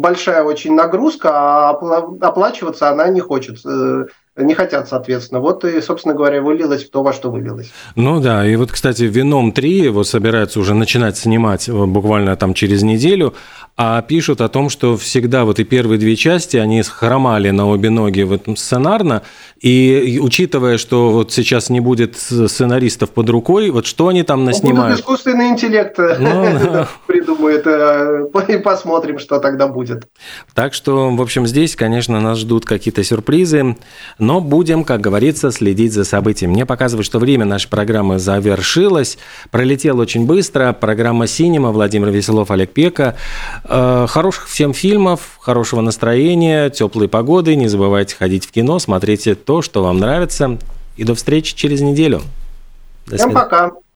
большая 0.01 0.43
очень 0.43 0.75
нагрузка, 0.75 1.31
а 1.33 1.71
оплачиваться 1.71 2.89
она 2.91 3.09
не 3.09 3.21
хочет. 3.21 3.65
Э, 3.65 4.07
не 4.45 4.55
хотят, 4.55 4.89
соответственно. 4.89 5.41
Вот 5.41 5.65
и, 5.65 5.81
собственно 5.81 6.15
говоря, 6.15 6.43
вылилось 6.43 6.85
в 6.85 6.91
то, 6.91 7.03
во 7.03 7.13
что 7.13 7.31
вылилось. 7.31 7.71
Ну 7.95 8.21
да, 8.21 8.47
и 8.47 8.57
вот, 8.57 8.71
кстати, 8.71 9.05
«Веном 9.05 9.51
3» 9.51 9.67
его 9.69 10.05
собираются 10.05 10.61
уже 10.61 10.75
начинать 10.75 11.17
снимать 11.17 11.69
э, 11.69 11.73
буквально 11.73 12.37
там 12.37 12.55
через 12.55 12.83
неделю, 12.83 13.35
а 13.77 14.03
пишут 14.03 14.41
о 14.43 14.49
том, 14.49 14.69
что 14.69 14.97
всегда 14.97 15.45
вот 15.45 15.59
и 15.59 15.65
первые 15.65 15.99
две 15.99 16.15
части, 16.15 16.59
они 16.59 16.83
хромали 16.83 17.51
на 17.51 17.67
обе 17.67 17.89
ноги 17.89 18.23
в 18.23 18.33
этом 18.33 18.57
сценарно, 18.57 19.23
и 19.59 20.19
учитывая, 20.23 20.77
что 20.77 21.11
вот 21.11 21.33
сейчас 21.33 21.71
не 21.71 21.81
будет 21.81 22.17
сценаристов 22.17 23.11
под 23.11 23.31
рукой, 23.31 23.71
вот 23.71 23.87
что 23.87 24.09
они 24.09 24.23
там 24.23 24.45
наснимают? 24.45 24.91
Будут 24.91 25.01
искусственный 25.01 25.49
интеллект 25.49 25.97
ну, 25.99 26.87
придумает, 27.07 27.67
э, 27.67 28.27
и 28.49 28.59
посмотрим, 28.59 29.19
что 29.19 29.39
тогда 29.39 29.67
будет. 29.67 30.09
Так 30.55 30.75
что, 30.75 31.11
в 31.11 31.23
общем, 31.23 31.47
здесь, 31.47 31.77
конечно, 31.77 32.21
нас 32.21 32.39
ждут 32.39 32.67
какие-то 32.67 33.03
сюрпризы, 33.03 33.77
но 34.19 34.30
будем, 34.39 34.85
как 34.85 35.01
говорится, 35.01 35.51
следить 35.51 35.95
за 35.95 36.05
событиями. 36.05 36.53
Мне 36.53 36.67
показывает, 36.67 37.07
что 37.07 37.19
время 37.19 37.47
нашей 37.47 37.71
программы 37.71 38.19
завершилось, 38.19 39.17
пролетело 39.51 40.03
очень 40.03 40.27
быстро. 40.27 40.75
Программа 40.75 41.27
«Синема», 41.27 41.73
Владимир 41.73 42.11
Веселов, 42.11 42.51
Олег 42.51 42.71
Пека. 42.71 43.17
Э, 43.65 44.07
хороших 44.09 44.49
всем 44.49 44.75
фильмов, 44.75 45.39
хорошего 45.41 45.81
настроения, 45.81 46.71
теплой 46.71 47.09
погоды. 47.09 47.57
Не 47.57 47.67
забывайте 47.67 48.15
ходить 48.15 48.47
в 48.47 48.53
кино, 48.53 48.79
смотрите 48.79 49.35
то, 49.35 49.63
что 49.63 49.83
вам 49.83 49.99
нравится. 49.99 50.59
И 50.97 51.05
до 51.05 51.15
встречи 51.15 51.57
через 51.57 51.81
неделю. 51.81 52.21
До 53.07 53.17
Всем 53.17 53.33
пока. 53.33 53.73